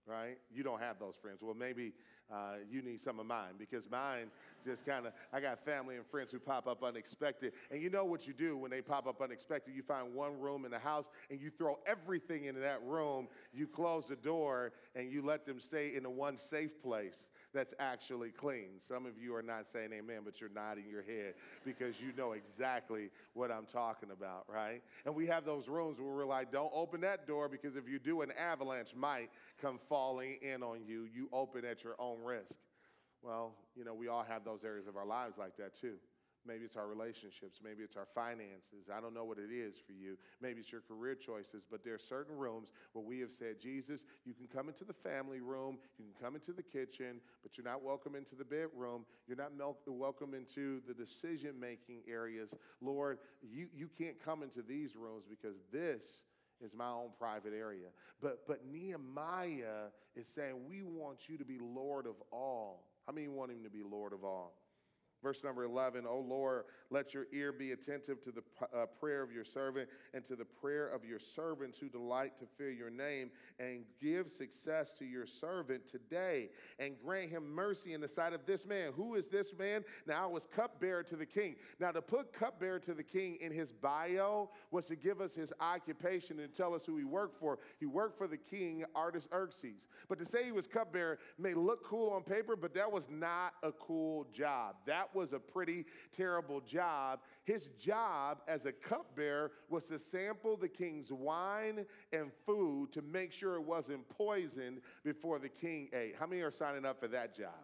Right? 0.06 0.38
You 0.52 0.64
don't 0.64 0.80
have 0.80 0.98
those 0.98 1.14
friends. 1.22 1.38
Well, 1.40 1.54
maybe 1.54 1.92
uh, 2.32 2.54
you 2.70 2.82
need 2.82 3.02
some 3.02 3.20
of 3.20 3.26
mine 3.26 3.52
because 3.58 3.84
mine 3.90 4.30
just 4.64 4.87
kind 4.87 5.06
of, 5.06 5.12
I 5.32 5.40
got 5.40 5.64
family 5.64 5.96
and 5.96 6.06
friends 6.06 6.30
who 6.30 6.38
pop 6.38 6.66
up 6.66 6.82
unexpected. 6.82 7.52
And 7.70 7.82
you 7.82 7.90
know 7.90 8.04
what 8.04 8.26
you 8.26 8.32
do 8.32 8.56
when 8.56 8.70
they 8.70 8.80
pop 8.80 9.06
up 9.06 9.20
unexpected? 9.20 9.74
You 9.74 9.82
find 9.82 10.14
one 10.14 10.40
room 10.40 10.64
in 10.64 10.70
the 10.70 10.78
house 10.78 11.06
and 11.30 11.40
you 11.40 11.50
throw 11.50 11.78
everything 11.87 12.46
into 12.46 12.60
that 12.60 12.82
room, 12.84 13.28
you 13.52 13.66
close 13.66 14.06
the 14.06 14.16
door, 14.16 14.72
and 14.94 15.10
you 15.10 15.22
let 15.24 15.44
them 15.44 15.60
stay 15.60 15.94
in 15.94 16.02
the 16.02 16.10
one 16.10 16.37
safe 16.37 16.82
place 16.82 17.28
that's 17.52 17.74
actually 17.78 18.30
clean. 18.30 18.78
Some 18.78 19.06
of 19.06 19.12
you 19.18 19.34
are 19.34 19.42
not 19.42 19.66
saying 19.66 19.90
amen, 19.92 20.20
but 20.24 20.40
you're 20.40 20.50
nodding 20.50 20.84
your 20.90 21.02
head 21.02 21.34
because 21.64 22.00
you 22.00 22.12
know 22.16 22.32
exactly 22.32 23.10
what 23.34 23.50
I'm 23.50 23.66
talking 23.66 24.10
about, 24.10 24.44
right? 24.48 24.82
And 25.06 25.14
we 25.14 25.26
have 25.28 25.44
those 25.44 25.68
rooms 25.68 26.00
where 26.00 26.12
we're 26.12 26.26
like, 26.26 26.50
don't 26.50 26.72
open 26.74 27.00
that 27.02 27.26
door 27.26 27.48
because 27.48 27.76
if 27.76 27.88
you 27.88 27.98
do, 27.98 28.22
an 28.22 28.32
avalanche 28.32 28.94
might 28.96 29.30
come 29.62 29.78
falling 29.88 30.38
in 30.42 30.62
on 30.62 30.80
you. 30.87 31.06
You 31.14 31.28
open 31.32 31.64
at 31.64 31.84
your 31.84 31.94
own 31.98 32.13
risk. 32.22 32.55
Well, 33.22 33.55
you 33.74 33.85
know, 33.85 33.94
we 33.94 34.09
all 34.09 34.22
have 34.22 34.44
those 34.44 34.64
areas 34.64 34.87
of 34.87 34.96
our 34.96 35.07
lives 35.07 35.38
like 35.38 35.57
that 35.57 35.79
too. 35.81 35.94
Maybe 36.46 36.66
it's 36.66 36.77
our 36.77 36.87
relationships. 36.87 37.61
Maybe 37.64 37.83
it's 37.83 37.96
our 37.96 38.07
finances. 38.14 38.90
I 38.94 39.00
don't 39.00 39.14
know 39.14 39.24
what 39.24 39.38
it 39.38 39.50
is 39.50 39.77
for 39.87 39.92
you. 39.92 40.18
Maybe 40.42 40.61
it's 40.61 40.70
your 40.70 40.83
career 40.83 41.14
choices, 41.14 41.62
but 41.70 41.83
there 41.83 41.94
are 41.94 41.98
certain 41.98 42.37
rooms 42.37 42.68
where 42.92 43.05
we 43.05 43.18
have 43.20 43.33
said, 43.33 43.59
Jesus, 43.61 44.03
you 44.27 44.35
can 44.35 44.46
come 44.46 44.68
into 44.68 44.85
the 44.85 44.92
family 44.92 45.40
room, 45.40 45.79
you 45.98 46.05
can 46.05 46.22
come 46.22 46.35
into 46.35 46.53
the 46.53 46.62
kitchen, 46.62 47.20
but 47.42 47.57
you're 47.57 47.64
not 47.64 47.83
welcome 47.83 48.14
into 48.14 48.35
the 48.35 48.44
bedroom. 48.44 49.07
You're 49.27 49.38
not 49.38 49.53
welcome 49.87 50.35
into 50.35 50.83
the 50.87 50.92
decision 50.92 51.59
making 51.59 52.03
areas. 52.07 52.50
Lord, 52.83 53.18
you, 53.42 53.68
you 53.74 53.88
can't 53.96 54.22
come 54.22 54.42
into 54.42 54.61
these 54.61 54.96
rooms 54.96 55.24
because 55.29 55.57
this 55.72 56.20
is 56.62 56.72
my 56.74 56.88
own 56.88 57.10
private 57.18 57.52
area. 57.52 57.86
But, 58.20 58.46
but 58.46 58.60
Nehemiah 58.70 59.88
is 60.16 60.26
saying, 60.34 60.54
We 60.68 60.82
want 60.82 61.28
you 61.28 61.38
to 61.38 61.44
be 61.44 61.58
Lord 61.58 62.06
of 62.06 62.16
all. 62.32 62.86
How 63.06 63.12
many 63.12 63.28
want 63.28 63.50
him 63.50 63.62
to 63.64 63.70
be 63.70 63.82
Lord 63.82 64.12
of 64.12 64.24
all? 64.24 64.54
Verse 65.24 65.42
number 65.42 65.64
11, 65.64 66.04
O 66.06 66.18
Lord, 66.18 66.64
let 66.90 67.14
your 67.14 67.24
ear 67.32 67.50
be 67.50 67.72
attentive 67.72 68.20
to 68.22 68.30
the 68.30 68.42
uh, 68.62 68.84
prayer 69.00 69.22
of 69.22 69.32
your 69.32 69.44
servant 69.44 69.88
and 70.12 70.24
to 70.26 70.37
the 70.37 70.44
prayer 70.44 70.87
of 70.87 71.02
your 71.02 71.18
servants 71.18 71.78
who 71.78 71.88
delight 71.88 72.38
to 72.40 72.44
fear 72.58 72.70
your 72.70 72.90
name, 72.90 73.30
and 73.58 73.84
give 74.00 74.30
success 74.30 74.92
to 74.98 75.06
your 75.06 75.26
servant 75.26 75.90
today, 75.90 76.50
and 76.78 76.94
grant 77.02 77.30
him 77.30 77.54
mercy 77.54 77.94
in 77.94 78.02
the 78.02 78.08
sight 78.08 78.34
of 78.34 78.44
this 78.44 78.66
man. 78.66 78.92
Who 78.94 79.14
is 79.14 79.28
this 79.28 79.54
man? 79.58 79.82
Now 80.06 80.24
I 80.24 80.26
was 80.26 80.46
cupbearer 80.54 81.02
to 81.04 81.16
the 81.16 81.24
king. 81.24 81.56
Now, 81.80 81.90
to 81.90 82.02
put 82.02 82.34
cupbearer 82.34 82.80
to 82.80 82.92
the 82.92 83.02
king 83.02 83.38
in 83.40 83.50
his 83.50 83.72
bio 83.72 84.50
was 84.70 84.84
to 84.87 84.96
give 84.96 85.22
us 85.22 85.34
his 85.34 85.54
occupation 85.58 86.38
and 86.40 86.54
tell 86.54 86.74
us 86.74 86.82
who 86.84 86.98
he 86.98 87.04
worked 87.04 87.40
for. 87.40 87.58
He 87.80 87.87
worked 87.87 88.18
for 88.18 88.28
the 88.28 88.37
king, 88.37 88.84
Artist 88.94 89.28
Artaxerxes. 89.32 89.87
But 90.08 90.18
to 90.18 90.26
say 90.26 90.44
he 90.44 90.52
was 90.52 90.66
cupbearer 90.66 91.18
may 91.38 91.54
look 91.54 91.84
cool 91.84 92.10
on 92.10 92.22
paper, 92.22 92.56
but 92.56 92.74
that 92.74 92.92
was 92.92 93.04
not 93.10 93.54
a 93.62 93.72
cool 93.72 94.26
job. 94.34 94.76
That 94.87 95.13
was 95.14 95.33
a 95.33 95.38
pretty 95.38 95.85
terrible 96.12 96.61
job. 96.61 97.20
His 97.44 97.68
job 97.79 98.38
as 98.48 98.66
a 98.66 98.72
cupbearer 98.72 99.53
was 99.68 99.87
to 99.87 99.98
sample 99.98 100.57
the 100.57 100.68
king's 100.68 101.12
wine 101.12 101.85
and 102.12 102.31
food 102.46 102.92
to 102.92 103.03
make 103.03 103.33
sure 103.33 103.55
it 103.55 103.62
wasn't 103.62 104.09
poisoned 104.09 104.81
before 105.05 105.38
the 105.38 105.48
king 105.48 105.88
ate. 105.92 106.14
How 106.18 106.27
many 106.27 106.42
are 106.42 106.50
signing 106.50 106.85
up 106.85 107.00
for 107.00 107.09
that 107.09 107.37
job? 107.37 107.55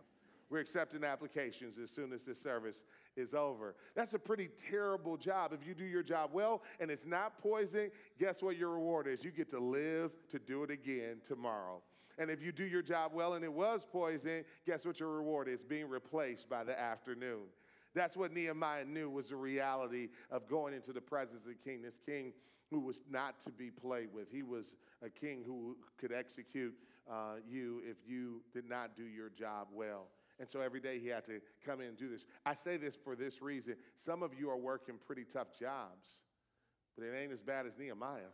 We're 0.50 0.58
accepting 0.58 1.04
applications 1.04 1.78
as 1.78 1.90
soon 1.90 2.12
as 2.12 2.22
this 2.22 2.40
service 2.40 2.82
is 3.16 3.34
over. 3.34 3.76
That's 3.94 4.14
a 4.14 4.18
pretty 4.18 4.48
terrible 4.70 5.16
job. 5.16 5.52
If 5.52 5.66
you 5.66 5.74
do 5.74 5.84
your 5.84 6.02
job 6.02 6.30
well 6.32 6.62
and 6.80 6.90
it's 6.90 7.06
not 7.06 7.40
poison, 7.40 7.90
guess 8.18 8.42
what 8.42 8.56
your 8.56 8.70
reward 8.70 9.06
is? 9.06 9.22
You 9.22 9.30
get 9.30 9.50
to 9.52 9.60
live 9.60 10.10
to 10.30 10.40
do 10.40 10.64
it 10.64 10.70
again 10.70 11.18
tomorrow. 11.26 11.82
And 12.20 12.30
if 12.30 12.42
you 12.42 12.52
do 12.52 12.64
your 12.64 12.82
job 12.82 13.12
well 13.14 13.32
and 13.32 13.42
it 13.42 13.52
was 13.52 13.86
poison, 13.90 14.44
guess 14.66 14.84
what 14.84 15.00
your 15.00 15.08
reward 15.08 15.48
is? 15.48 15.62
Being 15.62 15.88
replaced 15.88 16.50
by 16.50 16.62
the 16.64 16.78
afternoon. 16.78 17.44
That's 17.94 18.14
what 18.14 18.32
Nehemiah 18.32 18.84
knew 18.84 19.08
was 19.08 19.30
the 19.30 19.36
reality 19.36 20.10
of 20.30 20.46
going 20.46 20.74
into 20.74 20.92
the 20.92 21.00
presence 21.00 21.44
of 21.44 21.48
the 21.48 21.54
king. 21.54 21.80
This 21.80 21.98
king 22.04 22.34
who 22.70 22.78
was 22.78 23.00
not 23.10 23.40
to 23.40 23.50
be 23.50 23.70
played 23.70 24.08
with. 24.12 24.30
He 24.30 24.42
was 24.42 24.76
a 25.02 25.08
king 25.08 25.42
who 25.44 25.78
could 25.98 26.12
execute 26.12 26.74
uh, 27.10 27.36
you 27.48 27.80
if 27.84 27.96
you 28.06 28.42
did 28.52 28.68
not 28.68 28.96
do 28.96 29.04
your 29.04 29.30
job 29.30 29.68
well. 29.72 30.08
And 30.38 30.48
so 30.48 30.60
every 30.60 30.80
day 30.80 31.00
he 31.00 31.08
had 31.08 31.24
to 31.24 31.40
come 31.64 31.80
in 31.80 31.88
and 31.88 31.96
do 31.96 32.10
this. 32.10 32.26
I 32.44 32.52
say 32.52 32.76
this 32.76 32.96
for 33.02 33.16
this 33.16 33.40
reason. 33.40 33.76
Some 33.96 34.22
of 34.22 34.34
you 34.38 34.50
are 34.50 34.58
working 34.58 34.96
pretty 35.06 35.24
tough 35.24 35.48
jobs, 35.58 36.20
but 36.96 37.04
it 37.04 37.14
ain't 37.18 37.32
as 37.32 37.40
bad 37.40 37.66
as 37.66 37.72
Nehemiah. 37.78 38.30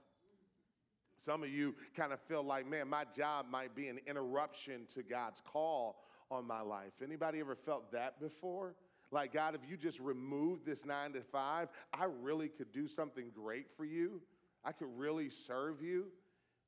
Some 1.25 1.43
of 1.43 1.49
you 1.49 1.75
kind 1.97 2.13
of 2.13 2.21
feel 2.29 2.43
like, 2.43 2.69
man, 2.69 2.89
my 2.89 3.05
job 3.17 3.47
might 3.51 3.75
be 3.75 3.89
an 3.89 3.99
interruption 4.07 4.87
to 4.95 5.03
God's 5.03 5.41
call 5.45 6.03
on 6.31 6.47
my 6.47 6.61
life. 6.61 6.93
Anybody 7.03 7.41
ever 7.41 7.57
felt 7.57 7.93
that 7.93 8.21
before? 8.21 8.75
Like, 9.11 9.33
God, 9.33 9.55
if 9.55 9.61
you 9.69 9.77
just 9.77 10.01
remove 10.01 10.65
this 10.65 10.85
nine 10.85 11.13
to 11.13 11.23
five, 11.23 11.69
I 11.93 12.05
really 12.05 12.49
could 12.49 12.73
do 12.73 12.89
something 12.89 13.31
great 13.35 13.67
for 13.77 13.85
you. 13.85 14.21
I 14.65 14.73
could 14.73 14.89
really 14.97 15.31
serve 15.31 15.81
you. 15.81 16.07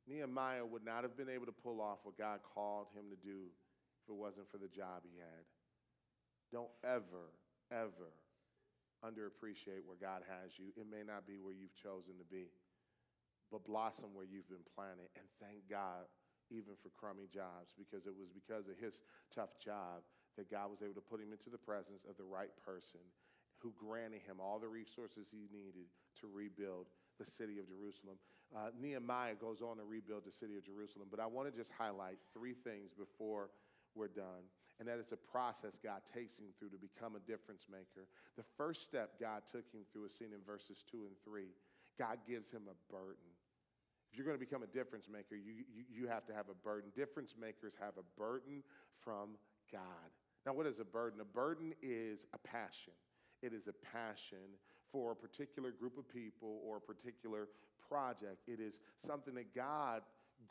Nehemiah 0.06 0.64
would 0.64 0.84
not 0.84 1.02
have 1.02 1.16
been 1.16 1.28
able 1.28 1.46
to 1.46 1.52
pull 1.52 1.80
off 1.80 1.98
what 2.04 2.16
God 2.16 2.40
called 2.54 2.86
him 2.94 3.10
to 3.10 3.16
do 3.16 3.50
if 4.02 4.08
it 4.08 4.14
wasn't 4.14 4.50
for 4.50 4.58
the 4.58 4.68
job 4.68 5.02
he 5.02 5.18
had. 5.18 5.44
Don't 6.50 6.70
ever, 6.84 7.34
ever 7.70 8.14
underappreciate 9.04 9.84
where 9.84 9.98
God 10.00 10.22
has 10.26 10.52
you. 10.56 10.66
It 10.76 10.86
may 10.90 11.04
not 11.06 11.26
be 11.26 11.38
where 11.38 11.52
you've 11.52 11.74
chosen 11.74 12.16
to 12.18 12.24
be 12.24 12.48
but 13.50 13.64
blossom 13.64 14.12
where 14.12 14.28
you've 14.28 14.48
been 14.48 14.66
planted. 14.76 15.08
And 15.16 15.26
thank 15.40 15.64
God, 15.68 16.08
even 16.50 16.76
for 16.76 16.92
crummy 16.94 17.28
jobs, 17.28 17.72
because 17.76 18.06
it 18.06 18.14
was 18.16 18.28
because 18.28 18.68
of 18.68 18.76
his 18.76 19.00
tough 19.32 19.56
job 19.56 20.04
that 20.36 20.50
God 20.50 20.70
was 20.70 20.80
able 20.82 20.96
to 20.96 21.04
put 21.04 21.20
him 21.20 21.32
into 21.32 21.50
the 21.50 21.60
presence 21.60 22.06
of 22.08 22.16
the 22.16 22.24
right 22.24 22.52
person 22.64 23.02
who 23.58 23.74
granted 23.74 24.22
him 24.22 24.38
all 24.38 24.58
the 24.58 24.70
resources 24.70 25.26
he 25.30 25.50
needed 25.50 25.90
to 26.20 26.30
rebuild 26.30 26.86
the 27.18 27.26
city 27.26 27.58
of 27.58 27.66
Jerusalem. 27.66 28.14
Uh, 28.54 28.70
Nehemiah 28.80 29.34
goes 29.34 29.60
on 29.60 29.76
to 29.76 29.84
rebuild 29.84 30.22
the 30.24 30.32
city 30.32 30.56
of 30.56 30.64
Jerusalem, 30.64 31.08
but 31.10 31.18
I 31.18 31.26
want 31.26 31.50
to 31.50 31.54
just 31.54 31.74
highlight 31.74 32.22
three 32.32 32.54
things 32.54 32.94
before 32.94 33.50
we're 33.94 34.08
done. 34.08 34.46
And 34.78 34.86
that 34.86 35.02
is 35.02 35.10
a 35.10 35.18
process 35.18 35.74
God 35.82 36.06
takes 36.06 36.38
him 36.38 36.54
through 36.54 36.70
to 36.70 36.78
become 36.78 37.18
a 37.18 37.22
difference 37.26 37.66
maker. 37.66 38.06
The 38.38 38.46
first 38.56 38.86
step 38.86 39.18
God 39.18 39.42
took 39.50 39.66
him 39.74 39.82
through 39.90 40.06
is 40.06 40.14
seen 40.14 40.30
in 40.30 40.38
verses 40.46 40.86
two 40.86 41.02
and 41.10 41.18
three. 41.26 41.50
God 41.98 42.22
gives 42.30 42.54
him 42.54 42.70
a 42.70 42.78
burden. 42.86 43.26
If 44.10 44.16
you're 44.16 44.26
going 44.26 44.38
to 44.38 44.44
become 44.44 44.62
a 44.62 44.66
difference 44.66 45.06
maker, 45.10 45.36
you, 45.36 45.64
you, 45.74 45.84
you 45.90 46.08
have 46.08 46.26
to 46.26 46.34
have 46.34 46.46
a 46.48 46.54
burden. 46.54 46.90
Difference 46.96 47.34
makers 47.38 47.74
have 47.80 47.94
a 47.98 48.20
burden 48.20 48.62
from 49.04 49.36
God. 49.70 50.10
Now, 50.46 50.54
what 50.54 50.66
is 50.66 50.78
a 50.78 50.84
burden? 50.84 51.20
A 51.20 51.24
burden 51.24 51.74
is 51.82 52.24
a 52.32 52.38
passion. 52.38 52.94
It 53.42 53.52
is 53.52 53.68
a 53.68 53.74
passion 53.92 54.56
for 54.90 55.12
a 55.12 55.16
particular 55.16 55.70
group 55.70 55.98
of 55.98 56.08
people 56.08 56.60
or 56.64 56.78
a 56.78 56.80
particular 56.80 57.48
project. 57.88 58.48
It 58.48 58.60
is 58.60 58.80
something 59.06 59.34
that 59.34 59.54
God 59.54 60.02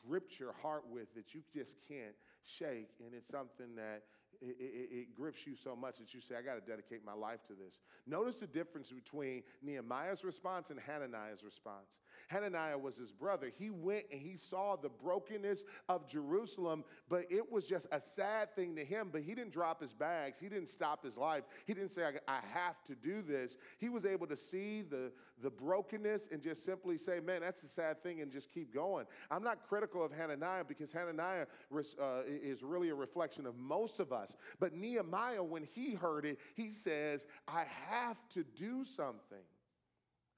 gripped 0.08 0.40
your 0.40 0.54
heart 0.62 0.84
with 0.92 1.14
that 1.16 1.34
you 1.34 1.42
just 1.54 1.78
can't 1.88 2.16
shake. 2.44 2.90
And 3.04 3.14
it's 3.14 3.30
something 3.30 3.76
that 3.76 4.04
it, 4.42 4.56
it, 4.60 4.90
it, 4.92 5.16
grips 5.16 5.48
you 5.48 5.56
so 5.56 5.76
much 5.76 5.98
that 5.98 6.14
you 6.14 6.22
say, 6.22 6.36
I 6.36 6.42
got 6.42 6.56
to 6.56 6.70
dedicate 6.70 7.04
my 7.04 7.14
life 7.14 7.40
to 7.48 7.54
this. 7.54 7.80
Notice 8.06 8.36
the 8.36 8.48
difference 8.48 8.90
between 8.90 9.42
Nehemiah's 9.64 10.24
response 10.24 10.70
and 10.70 10.80
Hananiah's 10.80 11.44
response. 11.44 11.98
Hananiah 12.28 12.78
was 12.78 12.98
his 12.98 13.12
brother. 13.12 13.52
He 13.58 13.70
went 13.70 14.06
and 14.12 14.22
he 14.22 14.36
saw 14.36 14.76
the 14.76 14.90
brokenness 14.90 15.64
of 15.88 16.08
Jerusalem, 16.08 16.84
but 17.10 17.26
it 17.30 17.52
was 17.52 17.66
just 17.66 17.88
a 17.92 18.02
sad 18.02 18.54
thing 18.56 18.76
to 18.76 18.84
him. 18.84 19.10
But 19.12 19.22
he 19.22 19.34
didn't 19.34 19.54
drop 19.54 19.82
his 19.82 19.94
bags, 19.94 20.38
he 20.38 20.50
didn't 20.50 20.70
stop 20.70 21.04
his 21.04 21.18
life. 21.18 21.44
He 21.66 21.74
didn't 21.74 21.94
say, 21.94 22.04
I, 22.28 22.40
have 22.54 22.84
to 22.88 22.96
do 22.96 23.22
this. 23.22 23.56
He 23.78 23.90
was 23.90 24.06
able 24.06 24.28
to 24.28 24.38
see 24.38 24.82
the, 24.82 25.12
the 25.42 25.50
brokenness 25.50 26.28
and 26.32 26.42
just 26.42 26.66
simply 26.66 26.98
say, 26.98 27.20
Man, 27.20 27.42
that's 27.42 27.64
a 27.64 27.68
sad 27.68 28.04
thing, 28.04 28.22
and 28.22 28.32
just 28.32 28.52
keep 28.52 28.74
going. 28.74 29.06
I'm 29.32 29.44
not 29.44 29.68
critical 29.68 30.04
of 30.04 30.12
Hananiah 30.12 30.64
because 30.66 30.92
Hananiah 30.92 31.46
uh, 31.74 32.22
is 32.28 32.64
really 32.64 32.90
a 32.90 32.96
reflection 32.96 33.46
of 33.46 33.56
most 33.58 34.00
of 34.00 34.12
us. 34.12 34.36
But 34.60 34.74
Nehemiah, 34.74 35.44
when 35.44 35.64
he 35.64 35.94
heard 35.94 36.26
it, 36.26 36.40
he 36.56 36.70
says, 36.70 37.26
I 37.48 37.66
have 37.90 38.18
to 38.34 38.44
do 38.44 38.84
something. 38.84 39.44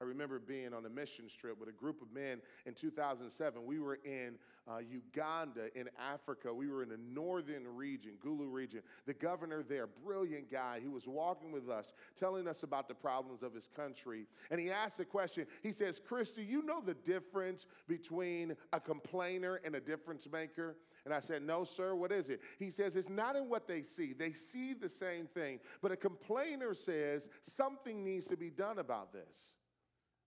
I 0.00 0.06
remember 0.06 0.38
being 0.38 0.72
on 0.72 0.86
a 0.86 0.88
mission 0.88 1.26
trip 1.40 1.60
with 1.60 1.68
a 1.68 1.72
group 1.72 2.00
of 2.00 2.10
men 2.10 2.40
in 2.64 2.72
2007. 2.72 3.66
We 3.66 3.80
were 3.80 3.98
in 4.02 4.36
uh, 4.66 4.78
Uganda, 4.78 5.68
in 5.74 5.90
Africa. 6.12 6.54
We 6.54 6.68
were 6.68 6.82
in 6.82 6.88
the 6.88 7.00
northern 7.12 7.66
region, 7.76 8.12
Gulu 8.24 8.50
region. 8.50 8.80
The 9.06 9.12
governor 9.12 9.62
there, 9.62 9.86
brilliant 9.86 10.50
guy, 10.50 10.80
he 10.80 10.88
was 10.88 11.06
walking 11.06 11.52
with 11.52 11.68
us, 11.68 11.92
telling 12.18 12.48
us 12.48 12.62
about 12.62 12.88
the 12.88 12.94
problems 12.94 13.42
of 13.42 13.52
his 13.52 13.68
country. 13.76 14.24
And 14.50 14.58
he 14.58 14.70
asked 14.70 15.00
a 15.00 15.04
question. 15.04 15.46
He 15.62 15.72
says, 15.72 16.00
Chris, 16.02 16.30
do 16.30 16.40
you 16.40 16.62
know 16.62 16.80
the 16.80 16.94
difference 16.94 17.66
between 17.86 18.56
a 18.72 18.80
complainer 18.80 19.60
and 19.64 19.74
a 19.74 19.80
difference 19.80 20.26
maker? 20.32 20.76
And 21.04 21.12
I 21.12 21.20
said, 21.20 21.42
No, 21.42 21.64
sir, 21.64 21.94
what 21.94 22.10
is 22.10 22.30
it? 22.30 22.40
He 22.58 22.70
says, 22.70 22.96
It's 22.96 23.08
not 23.08 23.36
in 23.36 23.50
what 23.50 23.68
they 23.68 23.82
see. 23.82 24.14
They 24.14 24.32
see 24.32 24.72
the 24.72 24.88
same 24.88 25.26
thing. 25.26 25.60
But 25.82 25.92
a 25.92 25.96
complainer 25.96 26.72
says, 26.72 27.28
Something 27.42 28.02
needs 28.02 28.26
to 28.28 28.36
be 28.36 28.48
done 28.48 28.78
about 28.78 29.12
this. 29.12 29.59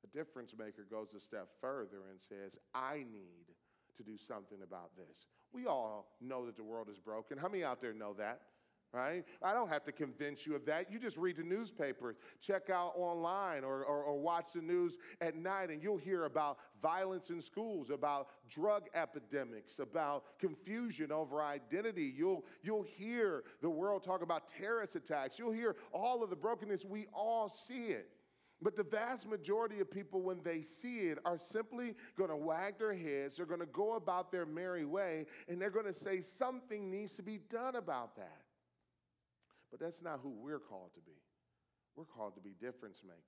A 0.03 0.17
difference 0.17 0.53
maker 0.57 0.85
goes 0.89 1.13
a 1.15 1.19
step 1.19 1.47
further 1.61 2.09
and 2.09 2.19
says, 2.19 2.57
I 2.73 2.97
need 2.97 3.53
to 3.97 4.03
do 4.03 4.17
something 4.17 4.59
about 4.63 4.91
this. 4.97 5.27
We 5.53 5.67
all 5.67 6.17
know 6.19 6.45
that 6.45 6.57
the 6.57 6.63
world 6.63 6.87
is 6.91 6.99
broken. 6.99 7.37
How 7.37 7.47
many 7.47 7.63
out 7.63 7.81
there 7.81 7.93
know 7.93 8.13
that? 8.17 8.41
Right? 8.91 9.25
I 9.41 9.53
don't 9.53 9.69
have 9.69 9.83
to 9.85 9.91
convince 9.91 10.45
you 10.45 10.55
of 10.55 10.67
that. 10.67 10.91
You 10.91 10.99
just 10.99 11.17
read 11.17 11.37
the 11.37 11.43
newspaper, 11.43 12.15
check 12.41 12.69
out 12.69 12.93
online, 12.95 13.63
or, 13.63 13.83
or, 13.83 14.03
or, 14.03 14.19
watch 14.19 14.49
the 14.53 14.61
news 14.61 14.97
at 15.19 15.35
night, 15.35 15.71
and 15.71 15.81
you'll 15.81 15.97
hear 15.97 16.25
about 16.25 16.59
violence 16.79 17.31
in 17.31 17.41
schools, 17.41 17.89
about 17.89 18.27
drug 18.51 18.83
epidemics, 18.93 19.79
about 19.79 20.37
confusion 20.37 21.11
over 21.11 21.41
identity. 21.41 22.13
You'll, 22.15 22.45
you'll 22.61 22.83
hear 22.83 23.45
the 23.63 23.69
world 23.69 24.03
talk 24.03 24.21
about 24.21 24.47
terrorist 24.47 24.95
attacks. 24.95 25.39
You'll 25.39 25.53
hear 25.53 25.75
all 25.91 26.23
of 26.23 26.29
the 26.29 26.35
brokenness. 26.35 26.85
We 26.85 27.07
all 27.15 27.49
see 27.67 27.85
it. 27.85 28.11
But 28.63 28.77
the 28.77 28.83
vast 28.83 29.27
majority 29.27 29.81
of 29.81 29.91
people, 29.91 30.21
when 30.21 30.41
they 30.41 30.61
see 30.61 31.09
it, 31.09 31.19
are 31.25 31.37
simply 31.37 31.95
going 32.17 32.29
to 32.29 32.37
wag 32.37 32.79
their 32.79 32.93
heads. 32.93 33.37
They're 33.37 33.45
going 33.45 33.59
to 33.59 33.65
go 33.65 33.93
about 33.93 34.31
their 34.31 34.45
merry 34.45 34.85
way, 34.85 35.25
and 35.49 35.61
they're 35.61 35.69
going 35.69 35.85
to 35.85 35.93
say 35.93 36.21
something 36.21 36.89
needs 36.89 37.15
to 37.15 37.23
be 37.23 37.39
done 37.49 37.75
about 37.75 38.15
that. 38.15 38.41
But 39.69 39.81
that's 39.81 40.01
not 40.01 40.19
who 40.23 40.29
we're 40.29 40.59
called 40.59 40.93
to 40.95 41.01
be. 41.01 41.17
we're 41.95 42.05
called 42.05 42.35
to 42.35 42.41
be 42.41 42.51
difference 42.61 43.01
makers. 43.03 43.21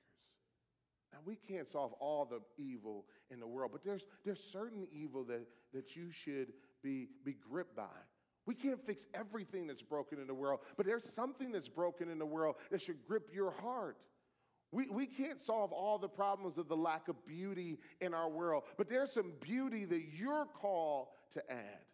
Now, 1.11 1.19
we 1.25 1.35
can't 1.35 1.67
solve 1.67 1.93
all 1.93 2.25
the 2.25 2.39
evil 2.61 3.05
in 3.29 3.39
the 3.39 3.47
world, 3.47 3.71
but 3.71 3.83
there's, 3.83 4.05
there's 4.23 4.43
certain 4.43 4.87
evil 4.91 5.23
that, 5.25 5.47
that 5.73 5.95
you 5.95 6.11
should 6.11 6.53
be, 6.83 7.09
be 7.23 7.35
gripped 7.49 7.75
by. 7.75 7.83
We 8.45 8.53
can't 8.53 8.85
fix 8.85 9.07
everything 9.13 9.67
that's 9.67 9.81
broken 9.81 10.19
in 10.19 10.27
the 10.27 10.33
world, 10.33 10.59
but 10.77 10.85
there's 10.85 11.03
something 11.03 11.51
that's 11.51 11.69
broken 11.69 12.09
in 12.09 12.19
the 12.19 12.25
world 12.25 12.55
that 12.69 12.81
should 12.81 13.05
grip 13.07 13.29
your 13.33 13.51
heart. 13.51 13.97
We, 14.71 14.89
we 14.89 15.05
can't 15.05 15.39
solve 15.39 15.71
all 15.71 15.97
the 15.97 16.09
problems 16.09 16.57
of 16.57 16.67
the 16.67 16.75
lack 16.75 17.07
of 17.07 17.25
beauty 17.25 17.77
in 18.01 18.13
our 18.13 18.29
world, 18.29 18.63
but 18.77 18.89
there's 18.89 19.11
some 19.11 19.33
beauty 19.39 19.85
that 19.85 20.03
you're 20.13 20.45
called 20.45 21.07
to 21.31 21.51
add. 21.51 21.85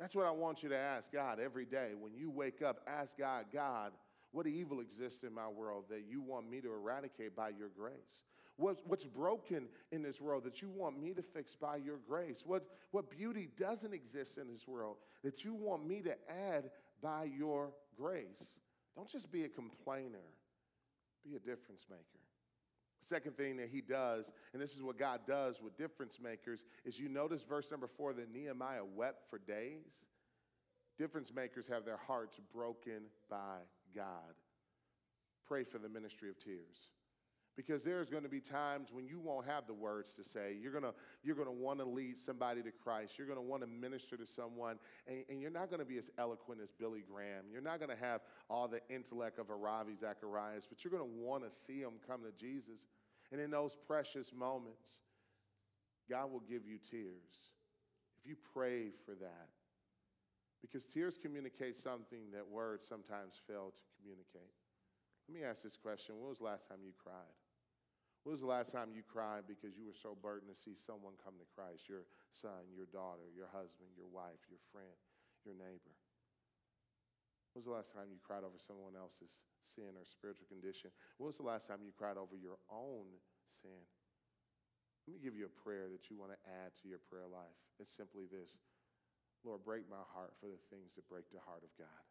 That's 0.00 0.14
what 0.14 0.26
I 0.26 0.30
want 0.30 0.62
you 0.62 0.68
to 0.70 0.76
ask 0.76 1.12
God 1.12 1.38
every 1.38 1.64
day. 1.64 1.90
When 1.98 2.14
you 2.14 2.30
wake 2.30 2.62
up, 2.62 2.80
ask 2.88 3.16
God, 3.16 3.46
God, 3.52 3.92
what 4.32 4.46
evil 4.46 4.80
exists 4.80 5.22
in 5.22 5.32
my 5.32 5.46
world 5.46 5.84
that 5.90 6.04
you 6.08 6.20
want 6.20 6.50
me 6.50 6.60
to 6.60 6.72
eradicate 6.72 7.36
by 7.36 7.50
your 7.50 7.68
grace? 7.68 8.22
What, 8.56 8.78
what's 8.86 9.04
broken 9.04 9.68
in 9.92 10.02
this 10.02 10.20
world 10.20 10.44
that 10.44 10.60
you 10.60 10.68
want 10.70 11.00
me 11.00 11.12
to 11.14 11.22
fix 11.22 11.54
by 11.54 11.76
your 11.76 11.98
grace? 12.08 12.42
What, 12.44 12.64
what 12.90 13.10
beauty 13.10 13.48
doesn't 13.56 13.94
exist 13.94 14.38
in 14.38 14.48
this 14.48 14.66
world 14.66 14.96
that 15.22 15.44
you 15.44 15.54
want 15.54 15.86
me 15.86 16.02
to 16.02 16.14
add 16.28 16.70
by 17.02 17.24
your 17.24 17.70
grace? 17.96 18.58
Don't 18.96 19.08
just 19.08 19.30
be 19.30 19.44
a 19.44 19.48
complainer, 19.48 20.26
be 21.24 21.36
a 21.36 21.38
difference 21.38 21.82
maker. 21.88 22.22
Second 23.08 23.36
thing 23.36 23.56
that 23.56 23.68
he 23.68 23.80
does, 23.80 24.30
and 24.52 24.62
this 24.62 24.74
is 24.74 24.82
what 24.82 24.98
God 24.98 25.20
does 25.26 25.60
with 25.60 25.76
difference 25.76 26.18
makers, 26.22 26.62
is 26.84 26.98
you 26.98 27.08
notice 27.08 27.42
verse 27.42 27.66
number 27.70 27.88
four 27.88 28.12
that 28.14 28.32
Nehemiah 28.32 28.84
wept 28.84 29.28
for 29.28 29.38
days. 29.38 30.04
Difference 30.98 31.32
makers 31.34 31.66
have 31.68 31.84
their 31.84 31.96
hearts 31.96 32.38
broken 32.54 33.02
by 33.28 33.58
God. 33.94 34.34
Pray 35.46 35.64
for 35.64 35.78
the 35.78 35.88
ministry 35.88 36.30
of 36.30 36.38
tears. 36.38 36.90
Because 37.54 37.82
there's 37.82 38.08
going 38.08 38.22
to 38.22 38.30
be 38.30 38.40
times 38.40 38.88
when 38.92 39.06
you 39.06 39.20
won't 39.20 39.46
have 39.46 39.66
the 39.66 39.74
words 39.74 40.10
to 40.16 40.24
say. 40.24 40.56
You're 40.60 40.72
going 40.72 40.84
to, 40.84 40.94
you're 41.22 41.36
going 41.36 41.48
to 41.48 41.52
want 41.52 41.80
to 41.80 41.84
lead 41.84 42.16
somebody 42.16 42.62
to 42.62 42.70
Christ. 42.70 43.18
You're 43.18 43.26
going 43.26 43.38
to 43.38 43.44
want 43.44 43.62
to 43.62 43.68
minister 43.68 44.16
to 44.16 44.26
someone, 44.26 44.78
and, 45.06 45.24
and 45.28 45.42
you're 45.42 45.50
not 45.50 45.68
going 45.68 45.80
to 45.80 45.86
be 45.86 45.98
as 45.98 46.08
eloquent 46.18 46.62
as 46.62 46.70
Billy 46.72 47.04
Graham. 47.06 47.44
You're 47.52 47.60
not 47.60 47.78
going 47.78 47.90
to 47.90 48.02
have 48.02 48.22
all 48.48 48.68
the 48.68 48.80
intellect 48.88 49.38
of 49.38 49.50
a 49.50 49.54
Ravi 49.54 49.92
Zacharias, 50.00 50.64
but 50.66 50.82
you're 50.82 50.90
going 50.90 51.08
to 51.08 51.18
want 51.18 51.44
to 51.44 51.54
see 51.54 51.82
them 51.82 51.94
come 52.06 52.22
to 52.22 52.32
Jesus. 52.40 52.80
And 53.30 53.40
in 53.40 53.50
those 53.50 53.76
precious 53.86 54.32
moments, 54.34 54.88
God 56.08 56.32
will 56.32 56.42
give 56.48 56.66
you 56.66 56.78
tears. 56.90 57.52
If 58.20 58.30
you 58.30 58.36
pray 58.54 58.90
for 59.04 59.14
that, 59.14 59.48
because 60.62 60.84
tears 60.86 61.18
communicate 61.20 61.76
something 61.76 62.30
that 62.32 62.48
words 62.48 62.84
sometimes 62.88 63.34
fail 63.46 63.74
to 63.76 63.82
communicate. 63.98 64.54
Let 65.28 65.34
me 65.34 65.44
ask 65.44 65.62
this 65.62 65.76
question 65.76 66.16
When 66.18 66.28
was 66.28 66.38
the 66.38 66.44
last 66.44 66.68
time 66.68 66.78
you 66.84 66.92
cried? 67.02 67.41
When 68.22 68.30
was 68.30 68.42
the 68.42 68.50
last 68.50 68.70
time 68.70 68.94
you 68.94 69.02
cried 69.02 69.50
because 69.50 69.74
you 69.74 69.82
were 69.82 69.98
so 69.98 70.14
burdened 70.14 70.54
to 70.54 70.58
see 70.58 70.78
someone 70.78 71.18
come 71.18 71.34
to 71.42 71.48
Christ? 71.58 71.90
Your 71.90 72.06
son, 72.30 72.70
your 72.70 72.86
daughter, 72.86 73.26
your 73.34 73.50
husband, 73.50 73.90
your 73.98 74.06
wife, 74.06 74.38
your 74.46 74.62
friend, 74.70 74.94
your 75.42 75.58
neighbor. 75.58 75.94
When 77.50 77.60
was 77.60 77.66
the 77.66 77.74
last 77.74 77.90
time 77.90 78.14
you 78.14 78.22
cried 78.22 78.46
over 78.46 78.56
someone 78.62 78.94
else's 78.94 79.42
sin 79.74 79.98
or 79.98 80.06
spiritual 80.06 80.46
condition? 80.46 80.94
When 81.18 81.28
was 81.28 81.36
the 81.36 81.50
last 81.50 81.66
time 81.66 81.82
you 81.82 81.90
cried 81.90 82.14
over 82.14 82.38
your 82.38 82.62
own 82.70 83.10
sin? 83.60 83.82
Let 85.04 85.18
me 85.18 85.20
give 85.20 85.34
you 85.34 85.50
a 85.50 85.54
prayer 85.66 85.90
that 85.90 86.06
you 86.06 86.14
want 86.14 86.30
to 86.30 86.40
add 86.46 86.72
to 86.80 86.86
your 86.86 87.02
prayer 87.10 87.26
life. 87.26 87.58
It's 87.82 87.90
simply 87.90 88.30
this 88.30 88.54
Lord, 89.42 89.66
break 89.66 89.90
my 89.90 90.06
heart 90.14 90.38
for 90.38 90.46
the 90.46 90.62
things 90.70 90.94
that 90.94 91.02
break 91.10 91.26
the 91.34 91.42
heart 91.42 91.66
of 91.66 91.74
God. 91.74 92.02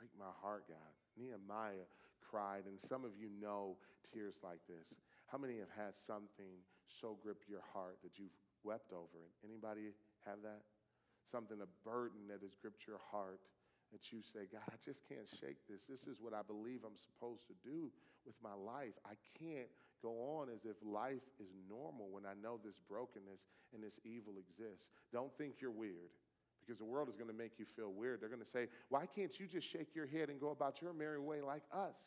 Break 0.00 0.08
my 0.16 0.32
heart, 0.40 0.64
God. 0.64 0.92
Nehemiah 1.12 1.84
cried, 2.22 2.64
and 2.66 2.78
some 2.78 3.04
of 3.04 3.12
you 3.18 3.28
know 3.40 3.76
tears 4.12 4.38
like 4.42 4.62
this. 4.68 4.94
How 5.26 5.38
many 5.38 5.58
have 5.58 5.72
had 5.74 5.96
something 5.96 6.62
so 6.86 7.16
grip 7.22 7.42
your 7.48 7.64
heart 7.72 7.98
that 8.04 8.18
you've 8.18 8.36
wept 8.64 8.92
over 8.92 9.18
it? 9.20 9.32
Anybody 9.44 9.92
have 10.24 10.40
that? 10.42 10.62
Something, 11.30 11.58
a 11.62 11.70
burden 11.88 12.28
that 12.28 12.42
has 12.42 12.54
gripped 12.60 12.86
your 12.86 13.00
heart 13.10 13.40
that 13.92 14.12
you 14.12 14.20
say, 14.20 14.48
God, 14.48 14.64
I 14.68 14.76
just 14.84 15.00
can't 15.08 15.28
shake 15.28 15.60
this. 15.68 15.84
This 15.84 16.08
is 16.08 16.20
what 16.20 16.32
I 16.32 16.40
believe 16.40 16.80
I'm 16.84 16.96
supposed 16.96 17.46
to 17.48 17.56
do 17.60 17.92
with 18.24 18.36
my 18.42 18.56
life. 18.56 18.96
I 19.04 19.16
can't 19.36 19.68
go 20.00 20.40
on 20.40 20.48
as 20.48 20.64
if 20.64 20.76
life 20.80 21.24
is 21.38 21.52
normal 21.68 22.08
when 22.10 22.24
I 22.24 22.32
know 22.36 22.58
this 22.58 22.80
brokenness 22.88 23.44
and 23.72 23.84
this 23.84 24.00
evil 24.04 24.40
exists. 24.40 24.88
Don't 25.12 25.32
think 25.36 25.60
you're 25.60 25.72
weird 25.72 26.12
because 26.64 26.78
the 26.78 26.86
world 26.86 27.08
is 27.08 27.16
going 27.16 27.30
to 27.30 27.36
make 27.36 27.58
you 27.58 27.66
feel 27.76 27.92
weird. 27.92 28.20
They're 28.20 28.32
going 28.32 28.42
to 28.42 28.48
say, 28.48 28.68
Why 28.88 29.06
can't 29.06 29.34
you 29.38 29.46
just 29.46 29.66
shake 29.66 29.94
your 29.94 30.06
head 30.06 30.30
and 30.30 30.40
go 30.40 30.50
about 30.50 30.80
your 30.80 30.92
merry 30.92 31.18
way 31.18 31.42
like 31.42 31.62
us? 31.74 31.98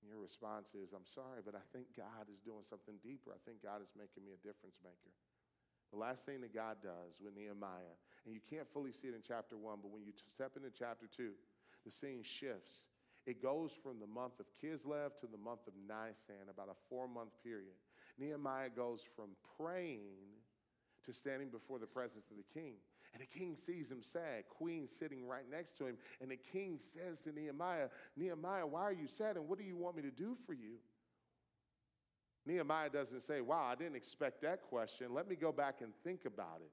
And 0.00 0.08
your 0.08 0.20
response 0.20 0.72
is, 0.72 0.96
I'm 0.96 1.04
sorry, 1.04 1.44
but 1.44 1.52
I 1.52 1.64
think 1.76 1.92
God 1.92 2.24
is 2.32 2.40
doing 2.40 2.64
something 2.64 2.96
deeper. 3.04 3.36
I 3.36 3.40
think 3.44 3.60
God 3.60 3.84
is 3.84 3.92
making 3.92 4.24
me 4.24 4.32
a 4.32 4.40
difference 4.40 4.80
maker. 4.80 5.12
The 5.92 6.00
last 6.00 6.24
thing 6.24 6.40
that 6.40 6.54
God 6.54 6.80
does 6.80 7.18
with 7.20 7.36
Nehemiah, 7.36 7.96
and 8.24 8.32
you 8.32 8.40
can't 8.40 8.68
fully 8.72 8.94
see 8.94 9.12
it 9.12 9.16
in 9.18 9.20
chapter 9.26 9.58
one, 9.58 9.82
but 9.82 9.90
when 9.90 10.06
you 10.06 10.14
step 10.32 10.56
into 10.56 10.70
chapter 10.70 11.04
two, 11.04 11.36
the 11.84 11.90
scene 11.90 12.22
shifts. 12.22 12.88
It 13.26 13.42
goes 13.42 13.70
from 13.82 14.00
the 14.00 14.06
month 14.06 14.40
of 14.40 14.46
Kislev 14.56 15.18
to 15.20 15.26
the 15.28 15.36
month 15.36 15.66
of 15.68 15.74
Nisan, 15.76 16.48
about 16.48 16.72
a 16.72 16.78
four 16.88 17.08
month 17.08 17.36
period. 17.44 17.76
Nehemiah 18.18 18.70
goes 18.70 19.00
from 19.16 19.36
praying 19.58 20.39
to 21.06 21.12
standing 21.12 21.48
before 21.48 21.78
the 21.78 21.86
presence 21.86 22.26
of 22.30 22.36
the 22.36 22.60
king. 22.60 22.74
And 23.12 23.22
the 23.22 23.38
king 23.38 23.56
sees 23.56 23.90
him 23.90 24.02
sad, 24.02 24.44
queen 24.48 24.86
sitting 24.86 25.26
right 25.26 25.44
next 25.50 25.76
to 25.78 25.86
him. 25.86 25.96
And 26.20 26.30
the 26.30 26.36
king 26.36 26.78
says 26.78 27.20
to 27.22 27.32
Nehemiah, 27.32 27.88
Nehemiah, 28.16 28.66
why 28.66 28.82
are 28.82 28.92
you 28.92 29.08
sad 29.08 29.36
and 29.36 29.48
what 29.48 29.58
do 29.58 29.64
you 29.64 29.76
want 29.76 29.96
me 29.96 30.02
to 30.02 30.10
do 30.10 30.36
for 30.46 30.52
you? 30.52 30.76
Nehemiah 32.46 32.88
doesn't 32.88 33.22
say, 33.22 33.40
Wow, 33.40 33.68
I 33.70 33.74
didn't 33.74 33.96
expect 33.96 34.42
that 34.42 34.62
question. 34.62 35.12
Let 35.12 35.28
me 35.28 35.36
go 35.36 35.52
back 35.52 35.76
and 35.82 35.92
think 36.04 36.24
about 36.24 36.60
it. 36.64 36.70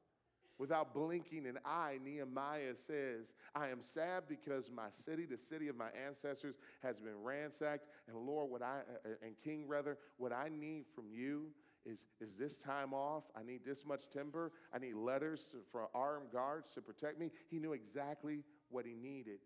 Without 0.60 0.94
blinking 0.94 1.46
an 1.46 1.60
eye, 1.66 2.00
Nehemiah 2.04 2.76
says, 2.76 3.34
I 3.54 3.70
am 3.70 3.80
sad 3.82 4.24
because 4.28 4.72
my 4.76 4.90
city, 4.90 5.26
the 5.26 5.38
city 5.38 5.68
of 5.68 5.76
my 5.76 5.90
ancestors, 6.08 6.56
has 6.82 7.00
been 7.00 7.22
ransacked. 7.22 7.86
And 8.08 8.18
Lord, 8.18 8.50
what 8.50 8.64
I, 8.64 8.80
uh, 9.06 9.10
and 9.24 9.36
King, 9.44 9.68
rather, 9.68 10.00
what 10.18 10.34
I 10.34 10.50
need 10.50 10.86
from 10.96 11.06
you 11.12 11.50
is, 11.88 12.06
is 12.20 12.34
this 12.34 12.58
time 12.58 12.94
off? 12.94 13.24
I 13.36 13.44
need 13.44 13.62
this 13.66 13.86
much 13.86 14.10
timber. 14.12 14.52
I 14.74 14.80
need 14.80 14.96
letters 14.96 15.48
to, 15.52 15.58
for 15.72 15.88
armed 15.96 16.32
guards 16.34 16.68
to 16.76 16.82
protect 16.82 17.20
me. 17.20 17.32
He 17.50 17.60
knew 17.60 17.74
exactly 17.74 18.44
what 18.70 18.86
he 18.86 18.94
needed. 18.94 19.40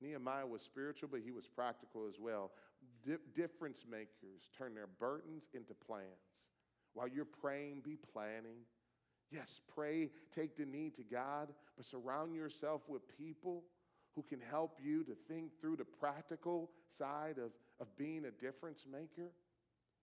Nehemiah 0.00 0.46
was 0.46 0.62
spiritual, 0.62 1.08
but 1.10 1.20
he 1.24 1.30
was 1.30 1.46
practical 1.46 2.06
as 2.08 2.16
well. 2.20 2.50
Di- 3.06 3.16
difference 3.34 3.84
makers 3.88 4.50
turn 4.58 4.74
their 4.74 4.88
burdens 4.98 5.44
into 5.54 5.74
plans. 5.74 6.04
While 6.92 7.08
you're 7.08 7.24
praying, 7.24 7.82
be 7.84 7.96
planning. 8.12 8.58
Yes, 9.30 9.60
pray, 9.74 10.10
take 10.34 10.56
the 10.56 10.66
need 10.66 10.94
to 10.96 11.02
God, 11.02 11.48
but 11.76 11.86
surround 11.86 12.34
yourself 12.34 12.82
with 12.88 13.02
people 13.16 13.64
who 14.14 14.22
can 14.22 14.40
help 14.40 14.78
you 14.82 15.04
to 15.04 15.14
think 15.28 15.50
through 15.60 15.76
the 15.76 15.84
practical 15.84 16.70
side 16.96 17.36
of, 17.38 17.50
of 17.80 17.96
being 17.96 18.24
a 18.24 18.30
difference 18.30 18.84
maker. 18.90 19.30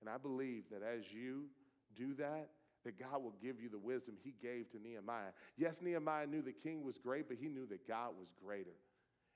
And 0.01 0.09
I 0.09 0.17
believe 0.17 0.63
that 0.71 0.81
as 0.83 1.11
you 1.11 1.45
do 1.95 2.13
that, 2.15 2.49
that 2.85 2.99
God 2.99 3.23
will 3.23 3.35
give 3.41 3.59
you 3.61 3.69
the 3.69 3.77
wisdom 3.77 4.15
he 4.23 4.33
gave 4.41 4.69
to 4.71 4.79
Nehemiah. 4.79 5.31
Yes, 5.57 5.79
Nehemiah 5.81 6.27
knew 6.27 6.41
the 6.41 6.51
king 6.51 6.83
was 6.83 6.97
great, 6.97 7.27
but 7.27 7.37
he 7.39 7.47
knew 7.47 7.65
that 7.67 7.87
God 7.87 8.11
was 8.19 8.27
greater. 8.43 8.75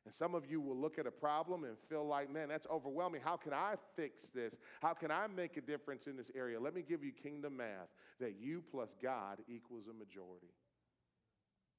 And 0.05 0.13
some 0.13 0.35
of 0.35 0.49
you 0.49 0.61
will 0.61 0.77
look 0.77 0.99
at 0.99 1.05
a 1.05 1.11
problem 1.11 1.65
and 1.65 1.75
feel 1.89 2.07
like, 2.07 2.31
man, 2.31 2.47
that's 2.47 2.67
overwhelming. 2.71 3.19
How 3.23 3.35
can 3.35 3.51
I 3.53 3.75
fix 3.95 4.29
this? 4.33 4.55
How 4.81 4.93
can 4.93 5.11
I 5.11 5.27
make 5.27 5.57
a 5.57 5.61
difference 5.61 6.07
in 6.07 6.15
this 6.15 6.31
area? 6.33 6.59
Let 6.59 6.73
me 6.73 6.81
give 6.81 7.03
you 7.03 7.11
kingdom 7.11 7.57
math 7.57 7.91
that 8.19 8.35
you 8.39 8.63
plus 8.71 8.95
God 9.03 9.39
equals 9.49 9.87
a 9.91 9.93
majority. 9.93 10.53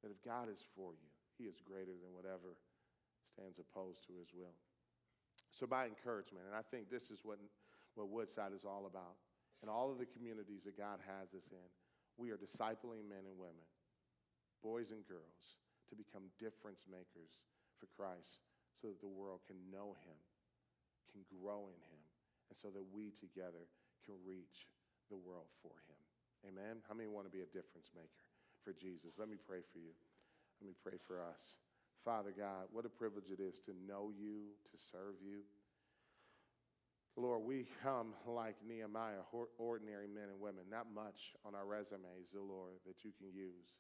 That 0.03 0.11
if 0.11 0.23
God 0.23 0.49
is 0.53 0.61
for 0.77 0.93
you, 0.93 1.09
he 1.38 1.45
is 1.45 1.57
greater 1.64 1.97
than 1.97 2.12
whatever 2.12 2.57
stands 3.33 3.59
opposed 3.59 4.07
to 4.09 4.12
his 4.19 4.29
will. 4.35 4.55
So, 5.59 5.67
by 5.67 5.87
encouragement, 5.87 6.45
and 6.47 6.55
I 6.55 6.62
think 6.71 6.91
this 6.91 7.11
is 7.11 7.21
what, 7.23 7.38
what 7.95 8.11
Woodside 8.11 8.53
is 8.55 8.64
all 8.64 8.85
about 8.87 9.17
in 9.62 9.68
all 9.68 9.90
of 9.90 9.99
the 9.99 10.07
communities 10.07 10.62
that 10.64 10.79
God 10.79 11.03
has 11.03 11.35
us 11.35 11.51
in, 11.51 11.68
we 12.18 12.31
are 12.31 12.38
discipling 12.38 13.07
men 13.07 13.27
and 13.27 13.38
women, 13.38 13.66
boys 14.62 14.90
and 14.90 15.07
girls, 15.07 15.59
to 15.90 15.94
become 15.94 16.31
difference 16.38 16.85
makers 16.90 17.38
for 17.79 17.87
Christ 17.94 18.42
so 18.79 18.90
that 18.90 19.03
the 19.03 19.11
world 19.11 19.42
can 19.47 19.59
know 19.71 19.94
him, 20.07 20.18
can 21.11 21.23
grow 21.31 21.71
in 21.71 21.81
him, 21.90 22.03
and 22.51 22.57
so 22.59 22.71
that 22.71 22.85
we 22.94 23.11
together 23.16 23.66
can 24.07 24.18
reach 24.27 24.71
the 25.11 25.18
world 25.18 25.49
for 25.62 25.75
him. 25.88 26.01
Amen? 26.47 26.79
How 26.87 26.94
many 26.94 27.11
want 27.11 27.27
to 27.27 27.35
be 27.35 27.42
a 27.42 27.51
difference 27.51 27.90
maker 27.94 28.27
for 28.62 28.71
Jesus? 28.77 29.18
Let 29.18 29.27
me 29.27 29.40
pray 29.40 29.64
for 29.75 29.83
you. 29.83 29.94
Let 30.62 30.71
me 30.71 30.77
pray 30.79 30.99
for 31.03 31.18
us. 31.18 31.59
Father 32.05 32.31
God, 32.31 32.71
what 32.71 32.87
a 32.87 32.92
privilege 32.92 33.31
it 33.35 33.42
is 33.42 33.59
to 33.66 33.75
know 33.87 34.14
you, 34.14 34.55
to 34.71 34.77
serve 34.79 35.18
you. 35.18 35.42
Lord, 37.16 37.42
we 37.44 37.66
come 37.83 38.14
like 38.27 38.57
Nehemiah, 38.66 39.27
ordinary 39.59 40.07
men 40.07 40.31
and 40.31 40.40
women, 40.40 40.64
not 40.71 40.87
much 40.94 41.35
on 41.44 41.55
our 41.55 41.66
resumes, 41.66 42.31
the 42.33 42.40
Lord, 42.40 42.79
that 42.87 43.05
you 43.05 43.11
can 43.18 43.27
use. 43.35 43.79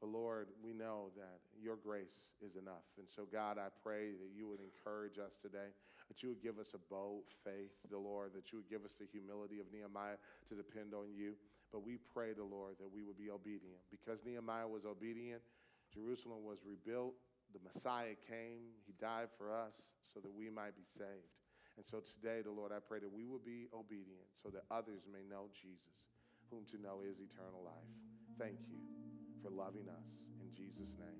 But 0.00 0.08
Lord, 0.08 0.48
we 0.64 0.72
know 0.72 1.12
that 1.16 1.44
your 1.60 1.76
grace 1.76 2.32
is 2.40 2.56
enough. 2.56 2.88
And 2.96 3.04
so, 3.04 3.28
God, 3.28 3.58
I 3.58 3.68
pray 3.84 4.16
that 4.16 4.32
you 4.32 4.48
would 4.48 4.60
encourage 4.64 5.18
us 5.18 5.36
today, 5.42 5.76
that 6.08 6.22
you 6.22 6.30
would 6.30 6.42
give 6.42 6.58
us 6.58 6.72
a 6.72 6.80
bold 6.88 7.28
faith, 7.44 7.76
the 7.90 7.98
Lord, 8.00 8.32
that 8.32 8.50
you 8.50 8.58
would 8.58 8.70
give 8.70 8.84
us 8.84 8.96
the 8.96 9.04
humility 9.04 9.60
of 9.60 9.68
Nehemiah 9.68 10.16
to 10.48 10.54
depend 10.56 10.94
on 10.94 11.12
you. 11.12 11.36
But 11.68 11.84
we 11.84 11.98
pray, 12.14 12.32
the 12.32 12.48
Lord, 12.48 12.80
that 12.80 12.88
we 12.88 13.04
would 13.04 13.18
be 13.18 13.28
obedient. 13.28 13.84
Because 13.92 14.24
Nehemiah 14.24 14.66
was 14.66 14.88
obedient, 14.88 15.42
Jerusalem 15.92 16.48
was 16.48 16.64
rebuilt, 16.64 17.14
the 17.52 17.60
Messiah 17.60 18.16
came, 18.24 18.72
he 18.86 18.94
died 19.00 19.28
for 19.36 19.52
us 19.52 19.74
so 20.12 20.20
that 20.20 20.32
we 20.32 20.48
might 20.48 20.74
be 20.74 20.86
saved. 20.96 21.39
And 21.80 21.88
so 21.88 22.04
today, 22.04 22.44
the 22.44 22.52
Lord, 22.52 22.76
I 22.76 22.80
pray 22.84 23.00
that 23.00 23.08
we 23.08 23.24
will 23.24 23.40
be 23.40 23.64
obedient 23.72 24.28
so 24.36 24.52
that 24.52 24.68
others 24.68 25.08
may 25.08 25.24
know 25.24 25.48
Jesus, 25.56 25.96
whom 26.52 26.68
to 26.68 26.76
know 26.76 27.00
is 27.00 27.16
eternal 27.16 27.64
life. 27.64 27.88
Thank 28.36 28.60
you 28.68 28.76
for 29.40 29.48
loving 29.48 29.88
us. 29.88 30.12
In 30.44 30.52
Jesus' 30.52 30.92
name. 31.00 31.10